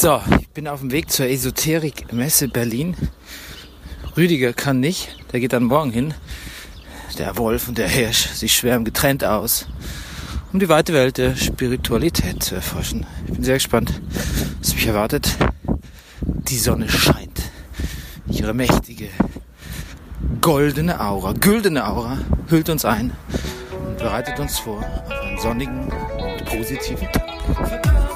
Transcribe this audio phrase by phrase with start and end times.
[0.00, 2.96] So, ich bin auf dem Weg zur Esoterik-Messe Berlin.
[4.16, 6.14] Rüdiger kann nicht, der geht dann morgen hin.
[7.18, 9.68] Der Wolf und der Hirsch, sie schwärmen getrennt aus,
[10.54, 13.04] um die weite Welt der Spiritualität zu erforschen.
[13.26, 14.00] Ich bin sehr gespannt,
[14.60, 15.36] was mich erwartet.
[16.22, 17.42] Die Sonne scheint.
[18.26, 19.10] Ihre mächtige,
[20.40, 22.16] goldene Aura, güldene Aura
[22.48, 23.12] hüllt uns ein
[23.86, 28.09] und bereitet uns vor auf einen sonnigen und positiven Tag.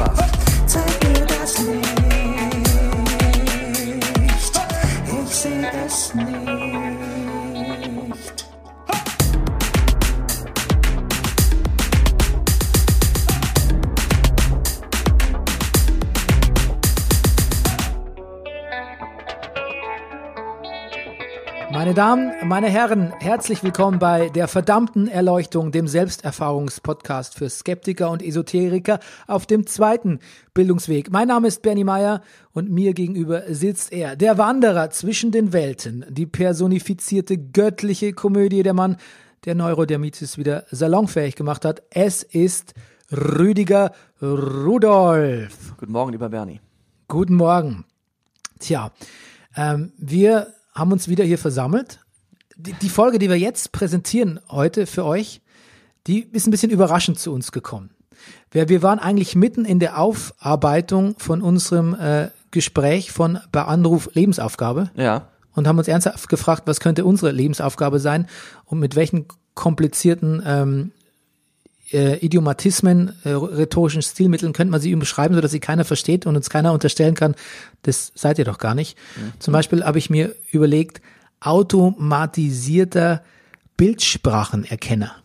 [0.00, 0.47] Alles
[21.98, 29.00] Damen, meine Herren, herzlich willkommen bei der verdammten Erleuchtung, dem Selbsterfahrungspodcast für Skeptiker und Esoteriker
[29.26, 30.20] auf dem zweiten
[30.54, 31.10] Bildungsweg.
[31.10, 36.04] Mein Name ist Bernie Meyer und mir gegenüber sitzt er, der Wanderer zwischen den Welten,
[36.08, 38.96] die personifizierte göttliche Komödie, der Mann,
[39.44, 41.82] der Neurodermitis wieder salonfähig gemacht hat.
[41.90, 42.74] Es ist
[43.10, 43.90] Rüdiger
[44.22, 45.74] Rudolf.
[45.76, 46.60] Guten Morgen, lieber Bernie.
[47.08, 47.86] Guten Morgen.
[48.60, 48.92] Tja,
[49.56, 52.00] ähm, wir haben uns wieder hier versammelt.
[52.56, 55.40] Die, die Folge, die wir jetzt präsentieren heute für euch,
[56.06, 57.90] die ist ein bisschen überraschend zu uns gekommen.
[58.50, 64.10] Wir, wir waren eigentlich mitten in der Aufarbeitung von unserem äh, Gespräch von bei Anruf
[64.14, 68.26] Lebensaufgabe Ja, und haben uns ernsthaft gefragt, was könnte unsere Lebensaufgabe sein
[68.64, 70.92] und mit welchen komplizierten ähm,
[71.92, 76.50] äh, Idiomatismen, äh, rhetorischen Stilmitteln könnte man sie beschreiben, sodass sie keiner versteht und uns
[76.50, 77.34] keiner unterstellen kann,
[77.82, 78.96] das seid ihr doch gar nicht.
[79.38, 81.00] Zum Beispiel habe ich mir überlegt,
[81.40, 83.22] automatisierter
[83.76, 85.16] Bildsprachenerkenner.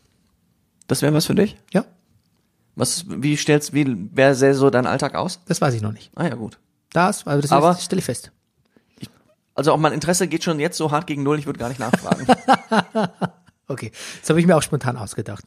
[0.88, 1.58] das wäre was für dich?
[1.74, 1.86] Ja,
[2.76, 5.40] Was, wie stellst, wie, wer sähe so dein Alltag aus?
[5.48, 6.12] das weiß ich noch nicht.
[6.16, 6.60] Ah ja, gut.
[6.92, 8.32] Das, also das Aber- ist, stelle ich fest.
[9.56, 11.80] Also auch mein Interesse geht schon jetzt so hart gegen Null, ich würde gar nicht
[11.80, 12.26] nachfragen.
[13.70, 15.46] Okay, das habe ich mir auch spontan ausgedacht.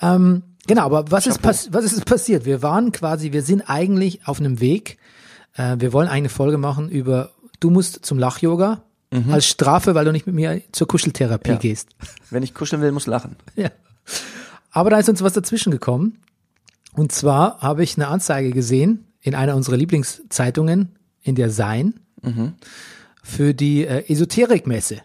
[0.00, 2.44] Ähm, genau, aber was ist, was ist passiert?
[2.44, 4.98] Wir waren quasi, wir sind eigentlich auf einem Weg.
[5.54, 8.84] Äh, wir wollen eine Folge machen über, du musst zum Lach-Yoga
[9.30, 11.56] als Strafe, weil du nicht mit mir zur Kuscheltherapie Ja.
[11.56, 11.88] gehst.
[12.30, 13.36] Wenn ich kuscheln will, muss lachen.
[13.56, 13.70] Ja.
[14.70, 16.18] Aber da ist uns was dazwischen gekommen.
[16.92, 22.00] Und zwar habe ich eine Anzeige gesehen in einer unserer Lieblingszeitungen, in der Sein,
[23.22, 24.96] für die äh, Esoterikmesse.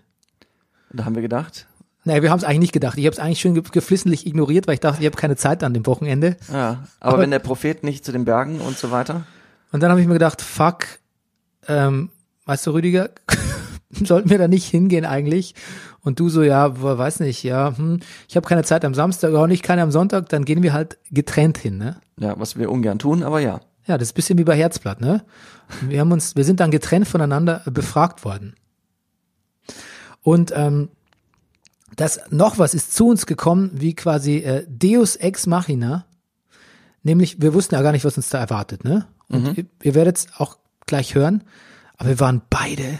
[0.91, 1.65] Und da haben wir gedacht,
[2.05, 2.97] Naja, wir haben es eigentlich nicht gedacht.
[2.97, 5.63] Ich habe es eigentlich schon ge- geflissentlich ignoriert, weil ich dachte, ich habe keine Zeit
[5.63, 6.35] an dem Wochenende.
[6.51, 9.23] ja, aber, wenn der Prophet nicht zu den Bergen und so weiter.
[9.71, 10.85] Und dann habe ich mir gedacht, fuck,
[11.67, 12.09] ähm,
[12.45, 13.09] weißt du, Rüdiger,
[13.89, 15.55] sollten wir da nicht hingehen eigentlich?
[16.01, 19.47] Und du so, ja, weiß nicht, ja, hm, ich habe keine Zeit am Samstag, auch
[19.47, 22.01] nicht keine am Sonntag, dann gehen wir halt getrennt hin, ne?
[22.19, 23.61] Ja, was wir ungern tun, aber ja.
[23.87, 25.23] Ja, das ist ein bisschen wie bei Herzblatt, ne?
[25.81, 28.55] Wir haben uns, wir sind dann getrennt voneinander befragt worden.
[30.21, 30.89] Und ähm,
[31.95, 36.05] das noch was ist zu uns gekommen, wie quasi äh, Deus ex machina.
[37.03, 39.07] Nämlich, wir wussten ja gar nicht, was uns da erwartet, ne?
[39.27, 41.43] Und ihr, ihr werdet es auch gleich hören,
[41.97, 42.99] aber wir waren beide,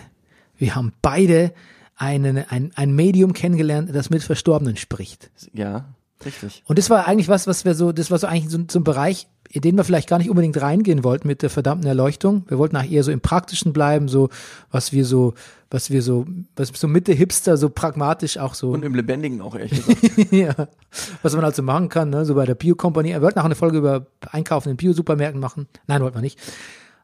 [0.58, 1.54] wir haben beide
[1.96, 5.30] einen, ein, ein Medium kennengelernt, das mit Verstorbenen spricht.
[5.54, 5.86] Ja,
[6.26, 6.64] richtig.
[6.66, 8.84] Und das war eigentlich was, was wir so, das war so eigentlich so, so ein
[8.84, 12.44] Bereich, in den wir vielleicht gar nicht unbedingt reingehen wollten mit der verdammten Erleuchtung.
[12.48, 14.30] Wir wollten eigentlich eher so im Praktischen bleiben, so
[14.72, 15.36] was wir so,
[15.74, 19.56] was wir so, was so Mitte Hipster so pragmatisch auch so, Und im Lebendigen auch,
[19.56, 20.32] ehrlich gesagt.
[20.32, 20.68] ja,
[21.24, 23.10] was man halt so machen kann, ne, so bei der Bio-Kompanie.
[23.10, 25.68] Wir wollten auch eine Folge über Einkaufen in Bio-Supermärkten machen.
[25.88, 26.40] Nein, wollten wir nicht.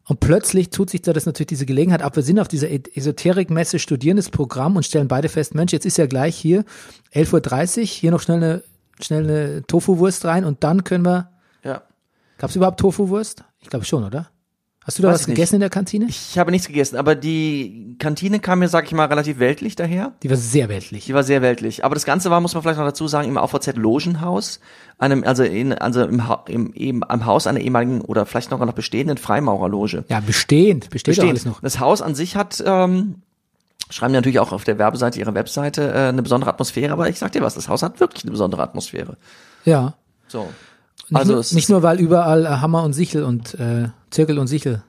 [0.08, 2.16] Und plötzlich tut sich da das natürlich diese Gelegenheit ab.
[2.16, 5.88] Wir sind auf dieser E- Esoterikmesse, studieren das Programm und stellen beide fest, Mensch, jetzt
[5.88, 6.64] ist ja gleich hier
[7.16, 8.64] 11.30 Uhr, hier noch schnell eine,
[9.02, 11.32] schnell eine Tofu-Wurst rein und dann können wir,
[11.64, 11.82] ja.
[12.38, 13.44] gab es überhaupt Tofu-Wurst?
[13.62, 14.30] Ich glaube schon, oder?
[14.90, 15.36] Hast du da Weiß was ich nicht.
[15.36, 16.06] gegessen in der Kantine?
[16.10, 20.14] Ich habe nichts gegessen, aber die Kantine kam mir, sag ich mal, relativ weltlich daher.
[20.24, 21.06] Die war sehr weltlich.
[21.06, 21.86] Die war sehr weltlich.
[21.86, 24.60] Aber das Ganze war, muss man vielleicht noch dazu sagen, im AVZ Logenhaus,
[24.98, 28.60] einem, also in, also im, Ha- im, eben am Haus einer ehemaligen oder vielleicht noch
[28.60, 30.06] noch bestehenden Freimaurerloge.
[30.10, 31.30] Ja, bestehend, besteht Bestehend.
[31.30, 31.62] alles noch.
[31.62, 33.22] Das Haus an sich hat, ähm,
[33.92, 37.20] schreiben die natürlich auch auf der Werbeseite ihrer Webseite, äh, eine besondere Atmosphäre, aber ich
[37.20, 39.18] sag dir was, das Haus hat wirklich eine besondere Atmosphäre.
[39.66, 39.94] Ja.
[40.28, 40.50] So.
[41.08, 44.48] Nicht, Also nur, nicht nur, weil überall äh, Hammer und Sichel und äh, Zirkel und
[44.48, 44.84] Sichel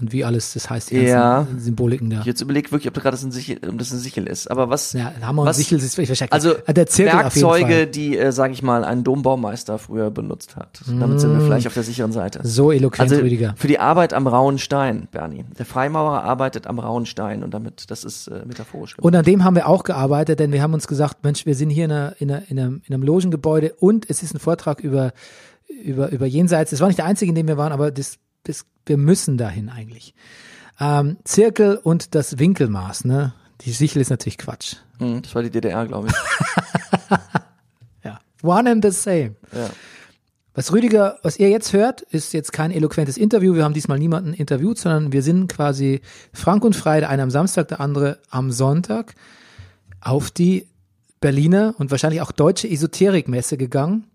[0.00, 1.46] und wie alles, das heißt, die Ja.
[1.56, 2.20] Symboliken da.
[2.20, 4.50] Ich jetzt überlege wirklich, ob das gerade ein Sichel, ob das ein Sichel ist.
[4.50, 8.32] Aber was, Ja, Hammer und was Sichel ist wahrscheinlich also der Zirkel Werkzeuge, die, äh,
[8.32, 10.80] sage ich mal, ein Dombaumeister früher benutzt hat.
[10.86, 12.40] Damit sind wir vielleicht auf der sicheren Seite.
[12.42, 13.54] So eloquent, Also Rüdiger.
[13.56, 15.44] für die Arbeit am rauen Stein, Bernie.
[15.58, 18.96] Der Freimaurer arbeitet am rauen Stein und damit, das ist äh, metaphorisch.
[18.98, 21.70] Und an dem haben wir auch gearbeitet, denn wir haben uns gesagt, Mensch, wir sind
[21.70, 24.80] hier in, einer, in, einer, in, einem, in einem Logengebäude und es ist ein Vortrag
[24.80, 25.12] über,
[25.82, 26.70] über, über Jenseits.
[26.70, 29.68] Das war nicht der einzige, in dem wir waren, aber das, das, wir müssen dahin
[29.68, 30.14] eigentlich.
[30.80, 33.34] Ähm, Zirkel und das Winkelmaß, ne?
[33.62, 34.76] Die Sichel ist natürlich Quatsch.
[34.98, 36.14] Mhm, das war die DDR, glaube ich.
[38.04, 38.20] Ja.
[38.42, 39.34] One and the same.
[39.52, 39.68] Ja.
[40.54, 43.54] Was Rüdiger, was ihr jetzt hört, ist jetzt kein eloquentes Interview.
[43.54, 46.00] Wir haben diesmal niemanden interviewt, sondern wir sind quasi
[46.32, 49.16] frank und frei, der eine am Samstag, der andere am Sonntag,
[50.00, 50.66] auf die
[51.20, 54.06] Berliner und wahrscheinlich auch deutsche Esoterikmesse gegangen.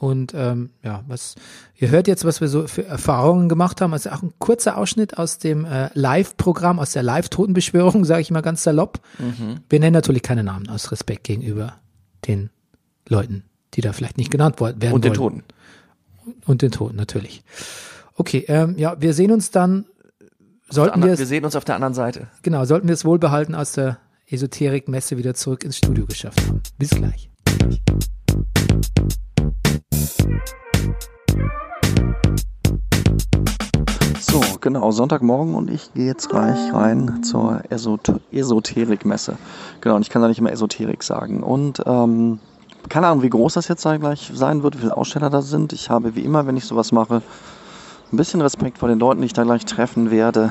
[0.00, 1.34] Und ähm, ja, was
[1.76, 3.92] ihr hört jetzt, was wir so für Erfahrungen gemacht haben.
[3.92, 8.40] Also auch ein kurzer Ausschnitt aus dem äh, Live-Programm, aus der Live-Totenbeschwörung, sage ich mal
[8.40, 9.00] ganz salopp.
[9.68, 11.74] Wir nennen natürlich keine Namen aus Respekt gegenüber
[12.26, 12.48] den
[13.08, 13.44] Leuten,
[13.74, 15.42] die da vielleicht nicht genannt worden werden Und den wollen.
[16.24, 16.40] Toten.
[16.46, 17.42] Und den Toten, natürlich.
[18.14, 19.84] Okay, ähm, ja, wir sehen uns dann,
[20.70, 22.28] sollten wir wir sehen uns auf der anderen Seite.
[22.40, 23.98] genau, sollten wir es wohlbehalten aus der
[24.30, 26.62] Esoterik-Messe wieder zurück ins Studio geschafft haben.
[26.78, 27.28] Bis gleich.
[34.18, 39.36] So, genau, Sonntagmorgen und ich gehe jetzt gleich rein zur Esot Esoterikmesse.
[39.80, 41.42] Genau, und ich kann da nicht immer Esoterik sagen.
[41.42, 42.38] Und ähm,
[42.88, 45.72] keine Ahnung, wie groß das jetzt gleich sein wird, wie viele Aussteller da sind.
[45.72, 47.22] Ich habe wie immer, wenn ich sowas mache,
[48.12, 50.50] ein bisschen Respekt vor den Leuten, die ich da gleich treffen werde.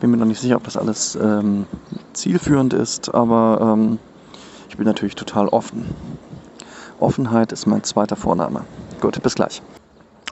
[0.00, 1.66] Bin mir noch nicht sicher, ob das alles ähm,
[2.12, 3.98] zielführend ist, aber ähm,
[4.68, 5.86] ich bin natürlich total offen.
[7.04, 8.64] Offenheit ist mein zweiter Vorname.
[9.00, 9.62] Gut, bis gleich.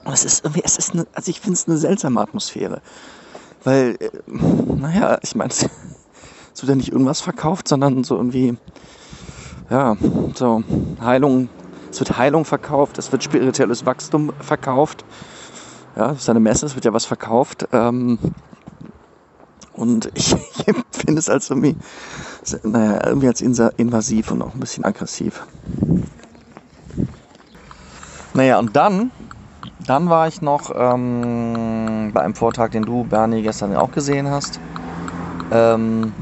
[0.04, 2.80] Es ist irgendwie, es ist eine, also ich finde es eine seltsame Atmosphäre.
[3.64, 8.56] Weil, äh, naja, ich meine, es wird ja nicht irgendwas verkauft, sondern so irgendwie,
[9.70, 9.96] ja,
[10.34, 10.64] so
[11.00, 11.48] Heilung,
[11.90, 15.04] es wird Heilung verkauft, es wird spirituelles Wachstum verkauft.
[15.94, 17.68] Ja, es ist eine Messe, es wird ja was verkauft.
[17.72, 18.18] Ähm,
[19.74, 21.76] und ich, ich empfinde es als irgendwie,
[22.62, 25.46] naja, irgendwie als invasiv und auch ein bisschen aggressiv.
[28.34, 29.10] Naja, und dann
[29.86, 34.60] dann war ich noch ähm, bei einem Vortrag, den du, Bernie, gestern auch gesehen hast,
[35.50, 36.12] ähm,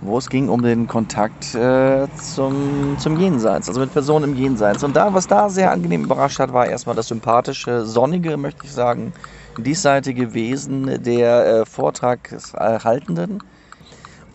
[0.00, 4.82] wo es ging um den Kontakt äh, zum, zum Jenseits, also mit Personen im Jenseits.
[4.84, 8.72] Und da, was da sehr angenehm überrascht hat, war erstmal das sympathische, sonnige, möchte ich
[8.72, 9.12] sagen,
[9.58, 13.42] diesseitige Wesen der äh, Vortragshaltenden.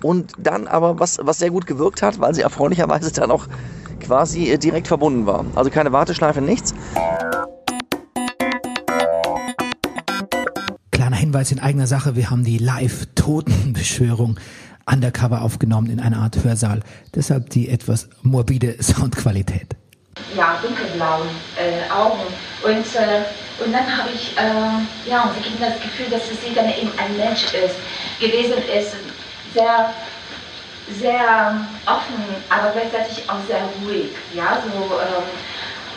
[0.02, 3.48] Und dann aber, was, was sehr gut gewirkt hat, weil sie erfreulicherweise dann auch
[4.08, 5.46] quasi äh, direkt verbunden war.
[5.56, 6.74] Also keine Warteschleife, nichts.
[10.92, 14.40] Kleiner Hinweis in eigener Sache, wir haben die Live-Totenbeschwörung
[14.90, 16.80] undercover aufgenommen in einer Art Hörsaal.
[17.14, 19.76] Deshalb die etwas morbide Soundqualität.
[20.36, 21.28] ja, dunkelblauen
[21.58, 22.24] äh, Augen.
[22.64, 26.56] Und, äh, und dann habe ich, äh, ja, und sie mir das Gefühl, dass sie
[26.56, 27.76] dann eben ein Mensch ist,
[28.20, 28.96] gewesen ist,
[29.54, 29.94] sehr,
[30.90, 32.20] sehr offen,
[32.50, 34.12] aber gleichzeitig auch sehr ruhig.
[34.34, 35.28] Ja, so, ähm,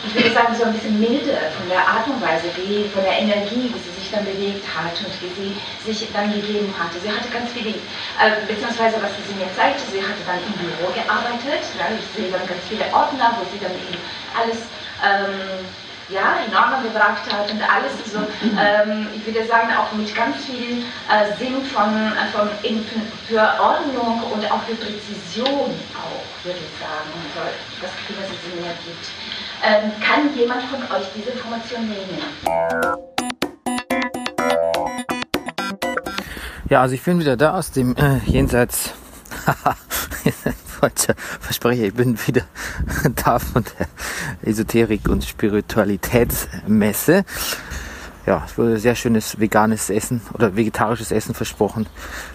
[0.03, 3.19] ich würde sagen, so ein bisschen milde von der Art und Weise, wie, von der
[3.19, 5.51] Energie, wie sie sich dann bewegt hat und wie sie
[5.85, 6.99] sich dann gegeben hatte.
[6.99, 7.77] Sie hatte ganz viele,
[8.19, 11.63] äh, beziehungsweise was sie mir zeigte, sie hatte dann im Büro gearbeitet.
[11.77, 14.01] Ja, ich sehe dann ganz viele Ordner, wo sie dann eben
[14.35, 14.65] alles
[14.99, 15.63] ähm,
[16.11, 18.19] ja, in Ordnung gebracht hat und alles so,
[18.59, 22.85] ähm, ich würde sagen, auch mit ganz viel äh, Sinn von, äh, von in,
[23.27, 27.41] für Ordnung und auch für Präzision auch, würde ich sagen, so,
[27.81, 29.07] das Gefühl, was sie mir gibt.
[29.63, 32.17] Ähm, kann jemand von euch diese Information nehmen?
[36.69, 38.93] Ja, also ich bin wieder da aus dem äh, Jenseits.
[40.79, 42.43] Falscher Versprecher, ich bin wieder
[43.23, 47.25] da von der Esoterik- und Spiritualitätsmesse.
[48.25, 51.87] Ja, es wurde sehr schönes veganes Essen oder vegetarisches Essen versprochen.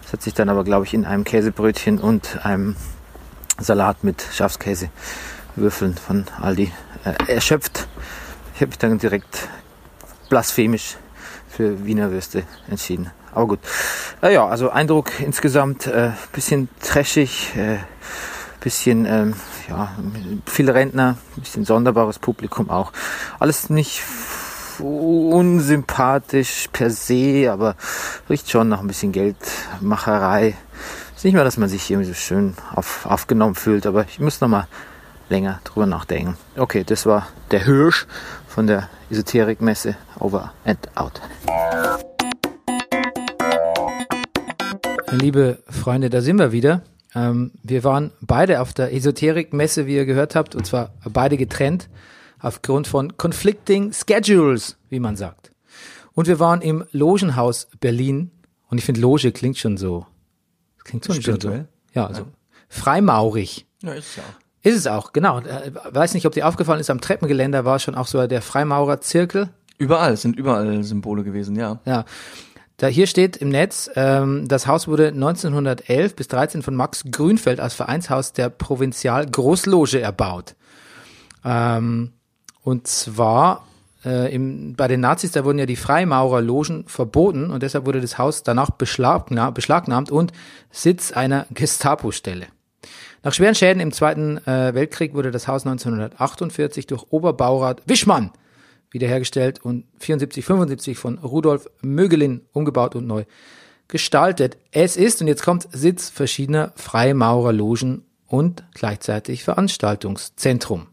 [0.02, 2.76] Das hat sich dann aber, glaube ich, in einem Käsebrötchen und einem
[3.58, 6.72] Salat mit Schafskäsewürfeln von Aldi
[7.04, 7.86] äh, erschöpft.
[8.54, 9.48] Ich habe mich dann direkt
[10.28, 10.96] blasphemisch
[11.48, 13.10] für Wiener Würste entschieden.
[13.37, 13.61] Aber gut.
[14.23, 17.76] Äh, ja, also Eindruck insgesamt äh, bisschen trashig, äh,
[18.61, 19.35] bisschen ähm,
[19.69, 19.93] ja,
[20.47, 22.93] viele Rentner, bisschen sonderbares Publikum auch.
[23.38, 24.02] Alles nicht
[24.78, 27.76] unsympathisch per se, aber
[28.31, 30.55] riecht schon nach ein bisschen Geldmacherei.
[31.14, 34.40] Ist nicht mal, dass man sich irgendwie so schön auf, aufgenommen fühlt, aber ich muss
[34.40, 34.66] noch mal
[35.28, 36.38] länger drüber nachdenken.
[36.57, 38.07] Okay, das war der Hirsch
[38.49, 41.21] von der Esoterikmesse Over and Out.
[45.16, 46.82] Liebe Freunde, da sind wir wieder.
[47.14, 51.88] Ähm, wir waren beide auf der Esoterikmesse, wie ihr gehört habt, und zwar beide getrennt
[52.38, 55.52] aufgrund von conflicting schedules, wie man sagt.
[56.12, 58.30] Und wir waren im Logenhaus Berlin.
[58.68, 60.06] Und ich finde, Loge klingt schon so.
[60.85, 61.30] Klingt schon, schon so.
[61.30, 61.68] Spirituell?
[61.94, 62.26] Ja, also
[62.68, 63.66] freimaurig.
[63.82, 64.66] Ja, ist ja auch.
[64.66, 65.38] Ist es auch, genau.
[65.38, 69.49] Äh, weiß nicht, ob dir aufgefallen ist, am Treppengeländer war schon auch so der Freimaurerzirkel.
[69.78, 71.80] Überall, es sind überall Symbole gewesen, ja.
[71.85, 72.04] Ja.
[72.76, 77.59] Da hier steht im Netz, ähm, das Haus wurde 1911 bis 13 von Max Grünfeld
[77.59, 80.54] als Vereinshaus der Provinzial Großloge erbaut.
[81.42, 82.12] Ähm,
[82.62, 83.66] und zwar
[84.04, 88.18] äh, im, bei den Nazis, da wurden ja die Freimaurerlogen verboten und deshalb wurde das
[88.18, 90.33] Haus danach beschlagna beschlagnahmt und
[90.71, 92.47] Sitz einer Gestapo-Stelle.
[93.23, 98.33] Nach schweren Schäden im Zweiten äh, Weltkrieg wurde das Haus 1948 durch Oberbaurat Wischmann
[98.90, 103.25] wiederhergestellt und 74, 75 von Rudolf Mögelin umgebaut und neu
[103.88, 104.57] gestaltet.
[104.73, 110.88] Es ist, und jetzt kommt Sitz verschiedener Freimaurerlogen und gleichzeitig Veranstaltungszentrum.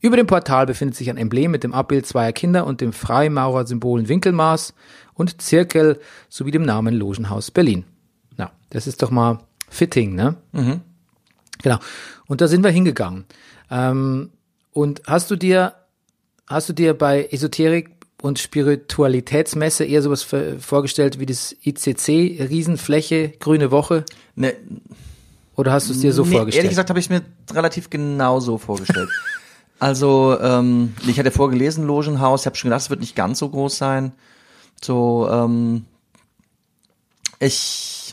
[0.00, 4.08] Über dem Portal befindet sich ein Emblem mit dem Abbild zweier Kinder und dem Freimaurer-Symbolen
[4.08, 4.74] Winkelmaß
[5.14, 5.98] und Zirkel
[6.28, 7.84] sowie dem Namen Logenhaus Berlin.
[8.36, 9.38] Na, das ist doch mal
[9.70, 10.36] fitting, ne?
[11.62, 11.78] Genau.
[12.26, 13.24] Und da sind wir hingegangen.
[13.70, 14.32] Ähm,
[14.72, 15.74] und hast du dir,
[16.46, 17.90] hast du dir bei Esoterik
[18.22, 24.04] und Spiritualitätsmesse eher sowas vorgestellt wie das ICC, Riesenfläche, grüne Woche?
[24.34, 24.54] Ne,
[25.56, 26.64] Oder hast du es dir so nee, vorgestellt?
[26.64, 27.22] Ehrlich gesagt habe ich es mir
[27.52, 29.10] relativ genau so vorgestellt.
[29.78, 33.48] also, ähm, ich hatte vorgelesen, Logenhaus, ich habe schon gedacht, es wird nicht ganz so
[33.48, 34.12] groß sein.
[34.80, 35.84] So, ähm,
[37.40, 38.03] ich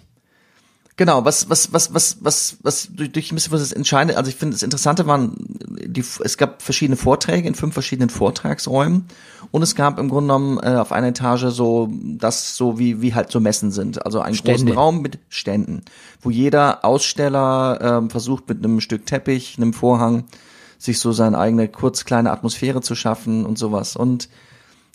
[1.02, 4.30] Genau, was, was, was, was, was, was durch, durch ein bisschen was das Entscheidende, also
[4.30, 9.06] ich finde das Interessante waren, die, es gab verschiedene Vorträge in fünf verschiedenen Vortragsräumen
[9.50, 13.16] und es gab im Grunde genommen äh, auf einer Etage so, das so wie, wie
[13.16, 14.76] halt so Messen sind, also einen großen Stände.
[14.76, 15.82] Raum mit Ständen,
[16.22, 20.26] wo jeder Aussteller ähm, versucht mit einem Stück Teppich, einem Vorhang,
[20.78, 24.30] sich so seine eigene kurz kleine Atmosphäre zu schaffen und sowas und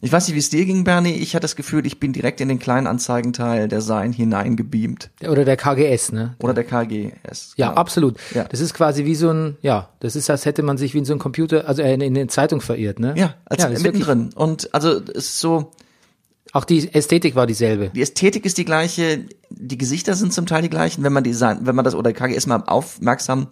[0.03, 1.13] ich weiß nicht, wie es dir ging, Bernie.
[1.15, 5.11] Ich hatte das Gefühl, ich bin direkt in den kleinen Anzeigenteil der Sein hineingebeamt.
[5.27, 6.35] Oder der KGS, ne?
[6.43, 7.55] Oder der KGS.
[7.57, 7.81] Ja, genau.
[7.81, 8.17] absolut.
[8.35, 8.45] Ja.
[8.45, 11.05] Das ist quasi wie so ein, ja, das ist, als hätte man sich wie in
[11.07, 13.15] so ein Computer, also in, in eine Zeitung verirrt, ne?
[13.17, 14.31] Ja, als wirklich- mittendrin.
[14.35, 15.73] Und also es ist so,
[16.53, 17.91] Auch die Ästhetik war dieselbe.
[17.95, 21.33] die Ästhetik ist die gleiche, die Gesichter sind zum Teil die gleichen, wenn man die
[21.33, 23.49] Sein- wenn man das oder KGS mal aufmerksam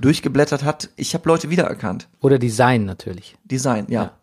[0.00, 0.90] durchgeblättert hat.
[0.96, 2.06] Ich habe Leute wiedererkannt.
[2.20, 3.36] Oder Design natürlich.
[3.44, 4.00] Design, ja.
[4.00, 4.14] Meinte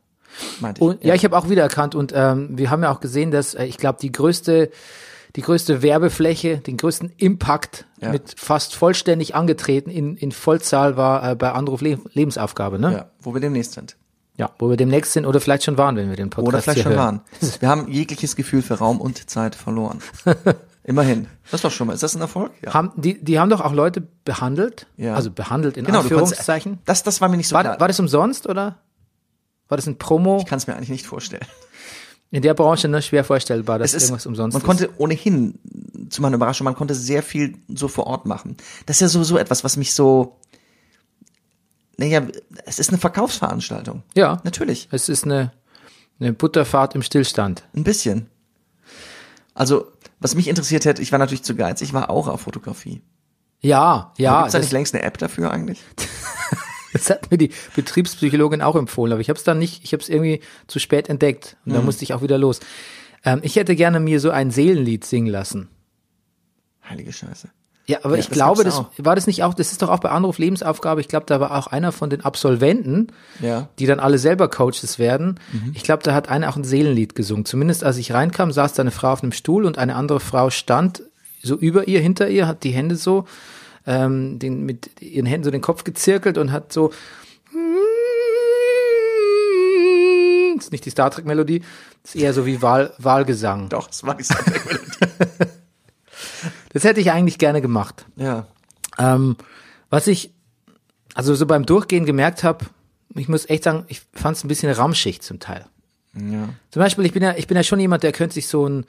[0.75, 0.81] ich.
[0.81, 1.13] Und, ja.
[1.13, 3.99] ich habe auch wiedererkannt und ähm, wir haben ja auch gesehen, dass äh, ich glaube
[4.01, 4.69] die größte
[5.35, 8.11] die größte Werbefläche, den größten Impact Ja.
[8.11, 12.91] mit fast vollständig angetreten in, in Vollzahl war äh, bei Anruf Le Lebensaufgabe, ne?
[12.93, 13.95] ja, wo wir demnächst sind.
[14.37, 16.81] Ja, wo wir demnächst sind oder vielleicht schon waren, wenn wir den Podcast Oder vielleicht
[16.83, 17.21] schon hören.
[17.39, 17.59] waren.
[17.59, 20.01] Wir haben jegliches Gefühl für Raum und Zeit verloren.
[20.83, 21.27] Immerhin.
[21.45, 21.93] Das ist doch schon mal.
[21.93, 22.51] Ist das ein Erfolg?
[22.63, 22.73] Ja.
[22.73, 25.13] Haben, die, die haben doch auch Leute behandelt, Ja.
[25.15, 26.79] also behandelt in Genau, du konntest- Anführungszeichen.
[26.85, 27.79] Das, das war mir nicht so War, klar.
[27.79, 28.79] war das umsonst oder?
[29.73, 30.37] War das ein Promo?
[30.37, 31.47] ich kann es mir eigentlich nicht vorstellen.
[32.29, 34.67] In der Branche ne, schwer vorstellbar, dass ist, irgendwas umsonst man ist.
[34.67, 35.57] konnte ohnehin,
[36.11, 38.55] zu meiner Überraschung, man konnte sehr viel so vor Ort machen.
[38.85, 40.37] Das ist ja sowieso etwas, was mich so,
[41.97, 42.21] naja,
[42.65, 44.03] es ist eine Verkaufsveranstaltung.
[44.13, 45.53] ja, Natürlich, es ist eine,
[46.19, 47.63] eine Butterfahrt im Stillstand.
[47.75, 48.27] ein bisschen.
[49.55, 49.87] Also,
[50.19, 53.01] was mich interessiert hätte, ich war natürlich zu geizig, ich war auch auf Fotografie.
[53.59, 55.81] Ja, ja, Gibt es da nicht längst eine App dafür eigentlich?
[56.93, 60.01] das hat mir die Betriebspsychologin auch empfohlen, aber ich habe es dann nicht, ich habe
[60.01, 61.75] es irgendwie zu spät entdeckt und Mhm.
[61.77, 62.59] da musste ich auch wieder los.
[63.25, 65.69] Ähm, ich hätte gerne mir so ein Seelenlied singen lassen.
[66.89, 67.49] Heilige Scheiße.
[67.85, 69.99] Ja, aber Ja, ich das glaube, das war das nicht auch, das ist doch auch
[69.99, 73.07] bei Anruf Lebensaufgabe, ich glaube, da war auch einer von den Absolventen,
[73.41, 73.67] Ja.
[73.77, 75.37] die dann alle selber Coaches werden.
[75.51, 75.71] Mhm.
[75.75, 77.43] Ich glaube, da hat einer auch ein Seelenlied gesungen.
[77.45, 80.49] Zumindest als ich reinkam, saß da eine Frau auf einem Stuhl und eine andere Frau
[80.49, 81.03] stand
[81.41, 83.25] so über ihr, hinter ihr, hat die Hände so,
[83.85, 86.91] ähm, den, mit ihren Händen so den Kopf gezirkelt und hat so,
[90.55, 91.61] das ist nicht die Star Trek Melodie,
[92.01, 93.69] das ist eher so wie Wahl, Wahlgesang.
[93.69, 95.51] Doch, es war die Star Trek Melodie.
[96.73, 98.05] Das hätte ich eigentlich gerne gemacht.
[98.15, 98.47] Ja.
[98.97, 99.37] Ähm,
[99.91, 100.33] was ich
[101.13, 102.65] also so beim Durchgehen gemerkt habe,
[103.15, 105.65] ich muss echt sagen, ich fand es ein bisschen ramschig zum Teil.
[106.15, 106.49] Ja.
[106.71, 108.85] Zum Beispiel, ich bin ja, ich bin ja schon jemand, der könnte sich so ein,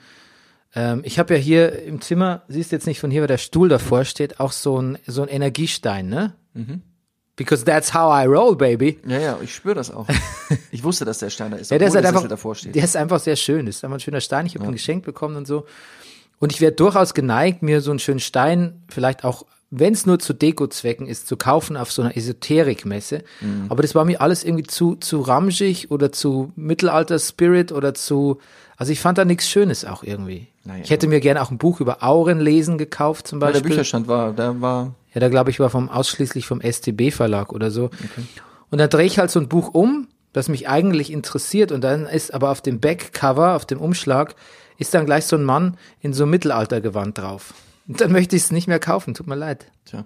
[0.75, 3.69] ähm, ich habe ja hier im Zimmer, siehst jetzt nicht von hier, weil der Stuhl
[3.69, 6.33] davor steht, auch so ein, so ein Energiestein, ne?
[6.53, 6.81] Mhm.
[7.37, 8.99] Because that's how I roll, baby.
[9.05, 10.07] Ja, ja, ich spüre das auch.
[10.71, 12.75] Ich wusste, dass der Stein da ist, Ja, der ist halt einfach, davor steht.
[12.75, 13.65] der ist einfach sehr schön.
[13.65, 14.45] Das ist einfach ein schöner Stein.
[14.45, 14.69] Ich habe Ja.
[14.69, 15.65] ihn geschenkt bekommen und so.
[16.39, 20.19] Und ich wäre durchaus geneigt, mir so einen schönen Stein vielleicht auch, wenn es nur
[20.19, 23.23] zu Deko-Zwecken ist, zu kaufen auf so einer Esoterikmesse.
[23.41, 23.65] Mhm.
[23.69, 28.39] Aber das war mir alles irgendwie zu, zu ramschig oder zu Mittelalter-Spirit oder zu,
[28.77, 30.47] also ich fand da nichts Schönes auch irgendwie.
[30.63, 30.81] Naja.
[30.83, 33.71] Ich hätte mir gerne auch ein Buch über Auren lesen gekauft zum Weil der Beispiel.
[33.71, 37.71] Bücherstand war, der war, Ja, da glaube ich war vom ausschließlich vom STB Verlag oder
[37.71, 37.89] so.
[38.71, 42.05] Und dann drehe ich halt so ein Buch um, das mich eigentlich interessiert und dann
[42.07, 44.35] ist aber auf dem Backcover, auf dem Umschlag,
[44.77, 47.53] ist dann gleich so ein Mann in so einem Mittelaltergewand drauf.
[47.87, 49.67] Und dann möchte ich es nicht mehr kaufen, tut mir leid.
[49.85, 50.03] tja.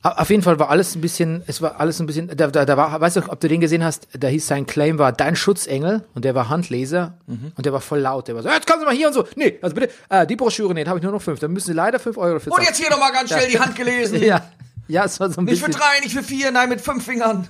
[0.00, 2.76] Auf jeden Fall war alles ein bisschen, es war alles ein bisschen, da, da, da
[2.76, 6.04] war, weißt du, ob du den gesehen hast, da hieß sein Claim war dein Schutzengel
[6.14, 8.86] und der war Handleser und der war voll laut, der war so, jetzt kommen Sie
[8.86, 11.10] mal hier und so, nee, also bitte, äh, die Broschüre, nee, da habe ich nur
[11.10, 13.48] noch fünf, da müssen Sie leider fünf Euro für Und jetzt hier nochmal ganz schnell
[13.48, 14.22] die Hand gelesen.
[14.28, 14.48] Ja,
[14.86, 17.04] ja, es war so ein Nicht für bisschen, drei, nicht für vier, nein, mit fünf
[17.04, 17.48] Fingern.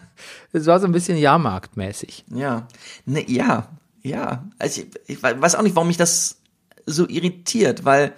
[0.52, 2.24] es war so ein bisschen Jahrmarktmäßig.
[2.34, 2.66] Ja.
[3.04, 3.68] Ne, ja,
[4.02, 4.44] ja.
[4.58, 6.38] Also ich, ich weiß auch nicht, warum mich das
[6.86, 8.12] so irritiert, weil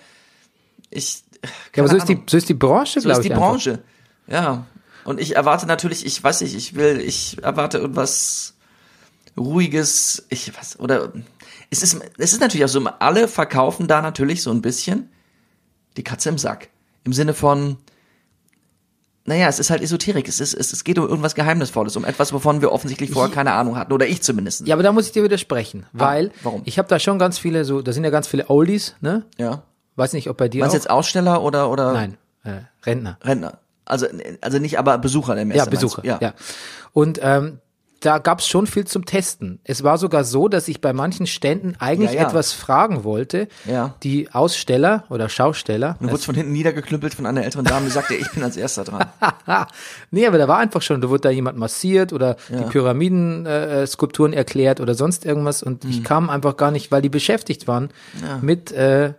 [0.88, 1.22] ich.
[1.42, 2.26] Ja, keine aber so ist, die, Ahnung.
[2.28, 3.32] so ist die Branche, so glaube ist ich.
[3.32, 3.82] die Branche.
[4.30, 4.66] Ja.
[5.04, 8.54] Und ich erwarte natürlich, ich weiß nicht, ich will, ich erwarte irgendwas
[9.36, 11.12] ruhiges, ich was oder
[11.70, 15.10] es ist es ist natürlich auch so, alle verkaufen da natürlich so ein bisschen
[15.96, 16.68] die Katze im Sack
[17.04, 17.78] im Sinne von
[19.26, 20.26] naja, es ist halt Esoterik.
[20.26, 23.52] Es, ist, es, es geht um irgendwas Geheimnisvolles, um etwas, wovon wir offensichtlich vorher keine
[23.52, 23.92] Ahnung hatten.
[23.92, 24.66] Oder ich zumindest.
[24.66, 26.62] Ja, aber da muss ich dir widersprechen, weil warum?
[26.64, 29.24] ich habe da schon ganz viele so, da sind ja ganz viele Oldies, ne?
[29.38, 29.62] ja.
[29.96, 33.18] Weiß nicht, ob bei dir Meinst du jetzt Aussteller oder, oder Nein, äh, Rentner.
[33.22, 33.58] Rentner?
[33.90, 34.06] Also,
[34.40, 35.58] also nicht aber Besucher der Messe.
[35.58, 36.02] Ja, Besucher.
[36.02, 36.08] du?
[36.08, 36.34] Ja.
[36.92, 37.58] Und ähm,
[38.02, 39.60] da gab's schon viel zum Testen.
[39.62, 42.28] Es war sogar so, dass ich bei manchen Ständen eigentlich Ja, ja.
[42.28, 43.46] etwas fragen wollte.
[43.66, 43.94] Ja.
[44.02, 45.96] Die Aussteller oder Schausteller.
[46.00, 48.84] Du wurdest von hinten niedergeknüppelt von einer älteren Dame, die sagte, ich bin als erster
[48.84, 49.04] dran.
[50.10, 53.86] nee, aber da war einfach schon, da wurde da jemand massiert oder die Pyramiden-Skulpturen äh,
[53.86, 55.90] Skulpturen erklärt oder sonst irgendwas und Mhm.
[55.90, 57.90] ich kam einfach gar nicht, weil die beschäftigt waren
[58.40, 59.12] mit äh,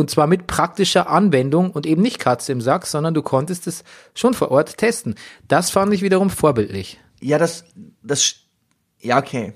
[0.00, 3.84] und zwar mit praktischer Anwendung und eben nicht Katze im Sack, sondern du konntest es
[4.14, 5.14] schon vor Ort testen.
[5.46, 6.98] Das fand ich wiederum vorbildlich.
[7.20, 7.64] Ja, das,
[8.02, 8.34] das,
[9.00, 9.54] ja, okay.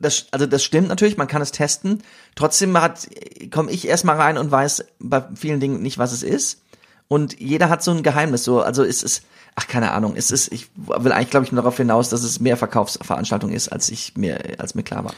[0.00, 2.02] Das, also das stimmt natürlich, man kann es testen.
[2.36, 3.08] Trotzdem hat,
[3.50, 6.62] komme ich erstmal rein und weiß bei vielen Dingen nicht, was es ist.
[7.08, 9.24] Und jeder hat so ein Geheimnis, so, also es ist,
[9.56, 12.38] ach, keine Ahnung, es ist, ich will eigentlich, glaube ich, nur darauf hinaus, dass es
[12.38, 15.14] mehr Verkaufsveranstaltung ist, als ich mir, als mir klar war.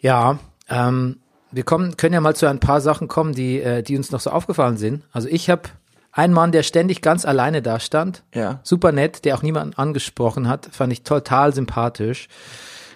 [0.00, 0.38] Ja,
[0.68, 1.18] ähm,
[1.50, 4.20] wir kommen, können ja mal zu ein paar Sachen kommen, die, äh, die uns noch
[4.20, 5.02] so aufgefallen sind.
[5.12, 5.62] Also ich habe
[6.12, 8.22] einen Mann, der ständig ganz alleine da stand.
[8.34, 8.60] Ja.
[8.62, 12.28] Super nett, der auch niemanden angesprochen hat, fand ich total sympathisch.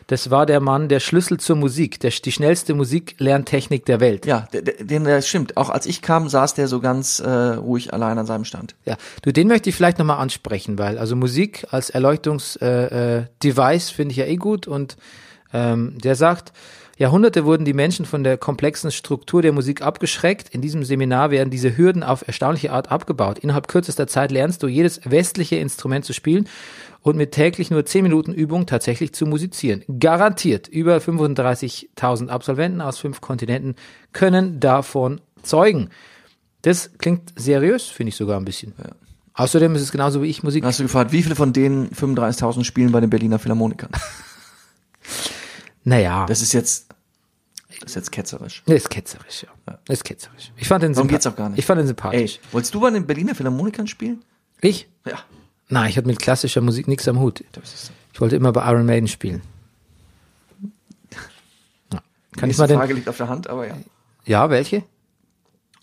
[0.08, 4.26] Das war der Mann, der Schlüssel zur Musik, der, die schnellste Musiklerntechnik der Welt.
[4.26, 5.56] Ja, den, der stimmt.
[5.56, 8.74] Auch als ich kam, saß der so ganz äh, ruhig allein an seinem Stand.
[8.84, 13.94] Ja, du, den möchte ich vielleicht nochmal ansprechen, weil also Musik als Erleuchtungsdevice äh, äh,
[13.94, 14.96] finde ich ja eh gut und
[15.54, 16.52] ähm, der sagt,
[17.02, 20.50] Jahrhunderte wurden die Menschen von der komplexen Struktur der Musik abgeschreckt.
[20.50, 23.40] In diesem Seminar werden diese Hürden auf erstaunliche Art abgebaut.
[23.40, 26.48] Innerhalb kürzester Zeit lernst du jedes westliche Instrument zu spielen
[27.00, 29.82] und mit täglich nur 10 Minuten Übung tatsächlich zu musizieren.
[29.98, 30.68] Garantiert.
[30.68, 33.74] Über 35.000 Absolventen aus fünf Kontinenten
[34.12, 35.90] können davon zeugen.
[36.62, 38.74] Das klingt seriös, finde ich sogar ein bisschen.
[39.34, 40.62] Außerdem ist es genauso wie ich Musik.
[40.62, 43.90] Hast du gefragt, wie viele von denen 35.000 spielen bei den Berliner Philharmonikern?
[45.84, 46.91] Naja, Das ist jetzt,
[47.84, 48.62] ist jetzt ketzerisch.
[48.66, 49.78] ist ketzerisch, ja.
[49.88, 50.52] Ist ketzerisch.
[50.56, 51.58] Ich fand den Darum geht's auch gar nicht.
[51.58, 52.40] Ich fand den Ey, sympathisch.
[52.52, 54.22] wolltest du bei den Berliner Philharmonikern spielen?
[54.60, 54.88] Ich?
[55.04, 55.18] Ja.
[55.68, 57.42] Nein, ich hatte mit klassischer Musik nichts am Hut.
[58.12, 59.42] Ich wollte immer bei Iron Maiden spielen.
[61.92, 62.00] Ja.
[62.36, 63.76] Kann ich mal den, Frage liegt auf der Hand, aber ja.
[64.24, 64.84] ja, welche?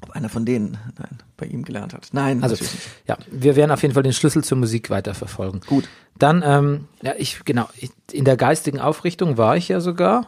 [0.01, 2.07] Ob einer von denen, nein, bei ihm gelernt hat.
[2.13, 2.63] Nein, Also,
[3.05, 5.61] ja, wir werden auf jeden Fall den Schlüssel zur Musik weiterverfolgen.
[5.67, 5.89] Gut.
[6.17, 10.27] Dann, ähm, ja, ich, genau, ich, in der geistigen Aufrichtung war ich ja sogar.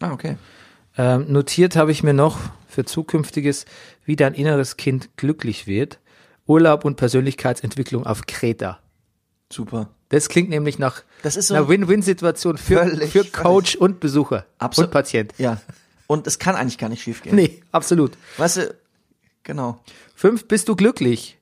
[0.00, 0.36] Ah, okay.
[0.98, 3.64] Ähm, notiert habe ich mir noch für zukünftiges,
[4.04, 5.98] wie dein inneres Kind glücklich wird.
[6.46, 8.78] Urlaub und Persönlichkeitsentwicklung auf Kreta.
[9.52, 9.90] Super.
[10.08, 14.46] Das klingt nämlich nach Das ist so- einer Win-Win-Situation für, Völlig, für Coach und Besucher
[14.58, 14.88] Absolut.
[14.88, 15.34] und Patient.
[15.38, 15.60] Ja.
[16.06, 17.34] Und es kann eigentlich gar nicht schief gehen.
[17.34, 18.12] Nee, absolut.
[18.36, 18.74] Weißt du,
[19.42, 19.80] genau.
[20.14, 21.36] Fünf, bist du glücklich?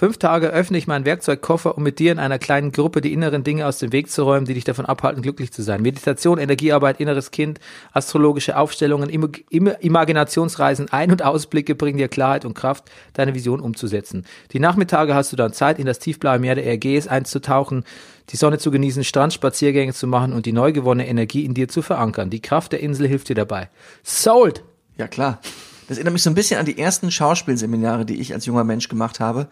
[0.00, 3.44] Fünf Tage öffne ich meinen Werkzeugkoffer, um mit dir in einer kleinen Gruppe die inneren
[3.44, 5.82] Dinge aus dem Weg zu räumen, die dich davon abhalten, glücklich zu sein.
[5.82, 7.60] Meditation, Energiearbeit, inneres Kind,
[7.92, 13.60] astrologische Aufstellungen, Im Im Imaginationsreisen, Ein- und Ausblicke bringen dir Klarheit und Kraft, deine Vision
[13.60, 14.24] umzusetzen.
[14.52, 17.84] Die Nachmittage hast du dann Zeit, in das tiefblaue Meer der Ägäis einzutauchen,
[18.30, 21.82] die Sonne zu genießen, Strandspaziergänge zu machen und die neu gewonnene Energie in dir zu
[21.82, 22.30] verankern.
[22.30, 23.68] Die Kraft der Insel hilft dir dabei.
[24.02, 24.64] Sold!
[24.96, 25.40] Ja, klar.
[25.88, 28.88] Das erinnert mich so ein bisschen an die ersten Schauspielseminare, die ich als junger Mensch
[28.88, 29.48] gemacht habe.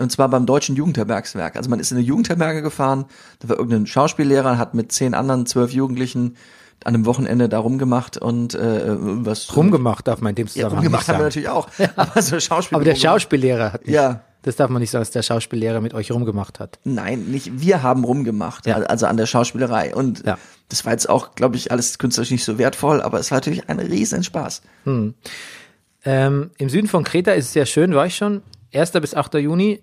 [0.00, 1.56] Und zwar beim Deutschen Jugendherbergswerk.
[1.56, 3.04] Also man ist in eine Jugendherberge gefahren,
[3.40, 6.36] da war irgendein Schauspiellehrer, hat mit zehn anderen, zwölf Jugendlichen
[6.84, 10.78] an einem Wochenende da rumgemacht und äh, was Rumgemacht darf man in dem Ja, Zusammenhang
[10.78, 11.68] rumgemacht nicht haben wir natürlich auch.
[11.96, 12.76] Aber so Schauspiel.
[12.76, 13.94] Aber der Schauspiellehrer hat nicht.
[13.94, 14.22] Ja.
[14.42, 16.78] Das darf man nicht sagen, dass der Schauspiellehrer mit euch rumgemacht hat.
[16.84, 18.76] Nein, nicht wir haben rumgemacht, Ja.
[18.76, 19.94] also an der Schauspielerei.
[19.94, 20.38] Und Ja.
[20.70, 23.68] das war jetzt auch, glaube ich, alles künstlerisch nicht so wertvoll, aber es war natürlich
[23.68, 24.62] ein riesen Spaß.
[24.86, 28.40] Ähm, Im Süden von Kreta ist es sehr schön, war ich schon.
[28.72, 28.92] 1.
[28.92, 29.34] bis 8.
[29.34, 29.82] Juni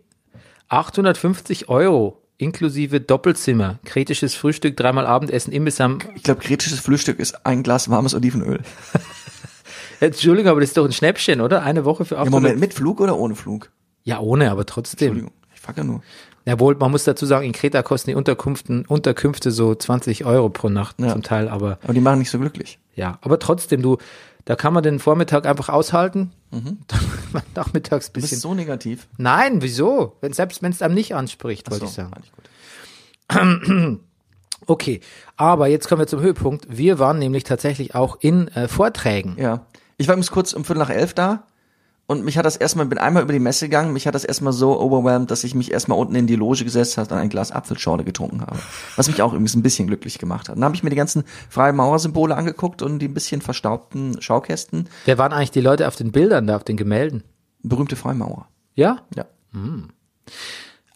[0.69, 5.97] 850 Euro inklusive Doppelzimmer, kretisches Frühstück, dreimal Abendessen, Imbiss am.
[6.15, 8.59] Ich glaube, kretisches Frühstück ist ein Glas warmes Olivenöl.
[9.99, 11.63] Entschuldigung, aber das ist doch ein Schnäppchen, oder?
[11.63, 12.31] Eine Woche für Im 800.
[12.41, 13.71] Moment mit Flug oder ohne Flug?
[14.03, 15.07] Ja, ohne, aber trotzdem.
[15.07, 16.01] Entschuldigung, ich frage ja nur.
[16.45, 20.69] Jawohl, man muss dazu sagen, in Kreta kosten die Unterkünften, Unterkünfte so 20 Euro pro
[20.69, 21.09] Nacht Ja.
[21.11, 22.77] zum Teil, aber Aber die machen nicht so glücklich.
[22.95, 23.97] ja, aber trotzdem, du,
[24.47, 26.31] da kann man den Vormittag einfach aushalten,
[27.33, 28.13] man nachmittags Mhm.
[28.13, 28.39] Du bist bisschen.
[28.39, 29.07] so negativ.
[29.17, 30.15] Nein, wieso?
[30.21, 32.13] Wenn, selbst wenn es einem nicht anspricht, wollte So, ich sagen.
[32.23, 33.97] ich.
[34.69, 34.99] Okay,
[35.37, 36.65] aber jetzt kommen wir zum Höhepunkt.
[36.67, 39.35] Wir waren nämlich tatsächlich auch in äh, Vorträgen.
[39.39, 39.65] Ja.
[39.97, 41.43] Ich war übrigens kurz um Viertel nach elf da
[42.07, 44.53] und mich hat das erstmal, bin einmal über die Messe gegangen, mich hat das erstmal
[44.53, 47.51] so overwhelmed, dass ich mich erstmal unten in die Loge gesetzt habe und ein Glas
[47.51, 48.57] Apfelschorle getrunken habe.
[48.95, 50.55] Was mich auch übrigens ein bisschen glücklich gemacht hat.
[50.55, 54.87] Dann habe ich mir die ganzen Freimaurersymbole angeguckt und die ein bisschen verstaubten Schaukästen.
[55.05, 57.23] Wer waren eigentlich die Leute auf den Bildern da, auf den Gemälden?
[57.61, 58.47] Berühmte Freimaurer.
[58.75, 59.01] Ja?
[59.15, 59.25] Ja.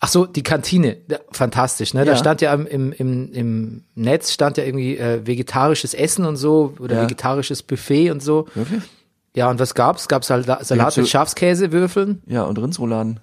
[0.03, 0.97] Ach so, die Kantine,
[1.31, 2.05] fantastisch, ne?
[2.05, 2.17] Da Ja.
[2.17, 6.73] stand ja im, im, im, im Netz stand ja irgendwie äh, vegetarisches Essen und so
[6.79, 7.01] oder Ja.
[7.03, 8.47] vegetarisches Buffet und so.
[8.55, 8.81] Wirklich?
[9.35, 10.07] Ja, und was gab's?
[10.07, 13.19] Gab's Salat, Salat mit Schafskäsewürfeln Ja, und Rindsrouladen.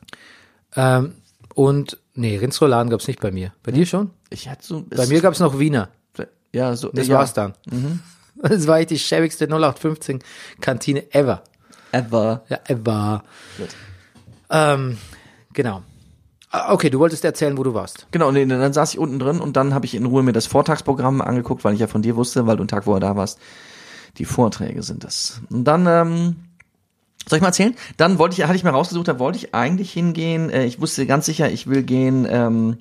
[0.76, 1.14] ähm,
[1.54, 3.52] und nee, Rindsrouladen gab's nicht bei mir.
[3.62, 4.10] Bei dir schon?
[4.30, 5.88] Ich hatte so, Bei mir gab's noch Wiener.
[6.52, 7.54] ja, so, Das ja, war's dann.
[8.40, 10.20] Das war echt die schäbigste 0815
[10.60, 11.42] Kantine ever.
[11.92, 12.44] Ever.
[12.48, 13.24] Ja, ever.
[13.58, 13.68] Gut.
[14.50, 14.98] Ähm,
[15.52, 15.82] genau.
[16.50, 18.06] Ah, Okay, du wolltest erzählen, wo du warst.
[18.12, 20.46] Genau, nee, dann saß ich unten drin und dann habe ich in Ruhe mir das
[20.46, 23.38] Vortragsprogramm angeguckt, weil ich ja von dir wusste, weil du einen Tag vorher da warst.
[24.16, 25.40] Die Vorträge sind das.
[25.50, 26.36] Und dann, ähm,
[27.28, 27.74] soll ich mal erzählen?
[27.96, 30.50] Dann wollte ich, hatte ich mir rausgesucht, da wollte ich eigentlich hingehen.
[30.50, 32.78] Äh, ich wusste ganz sicher, ich will gehen, ähm,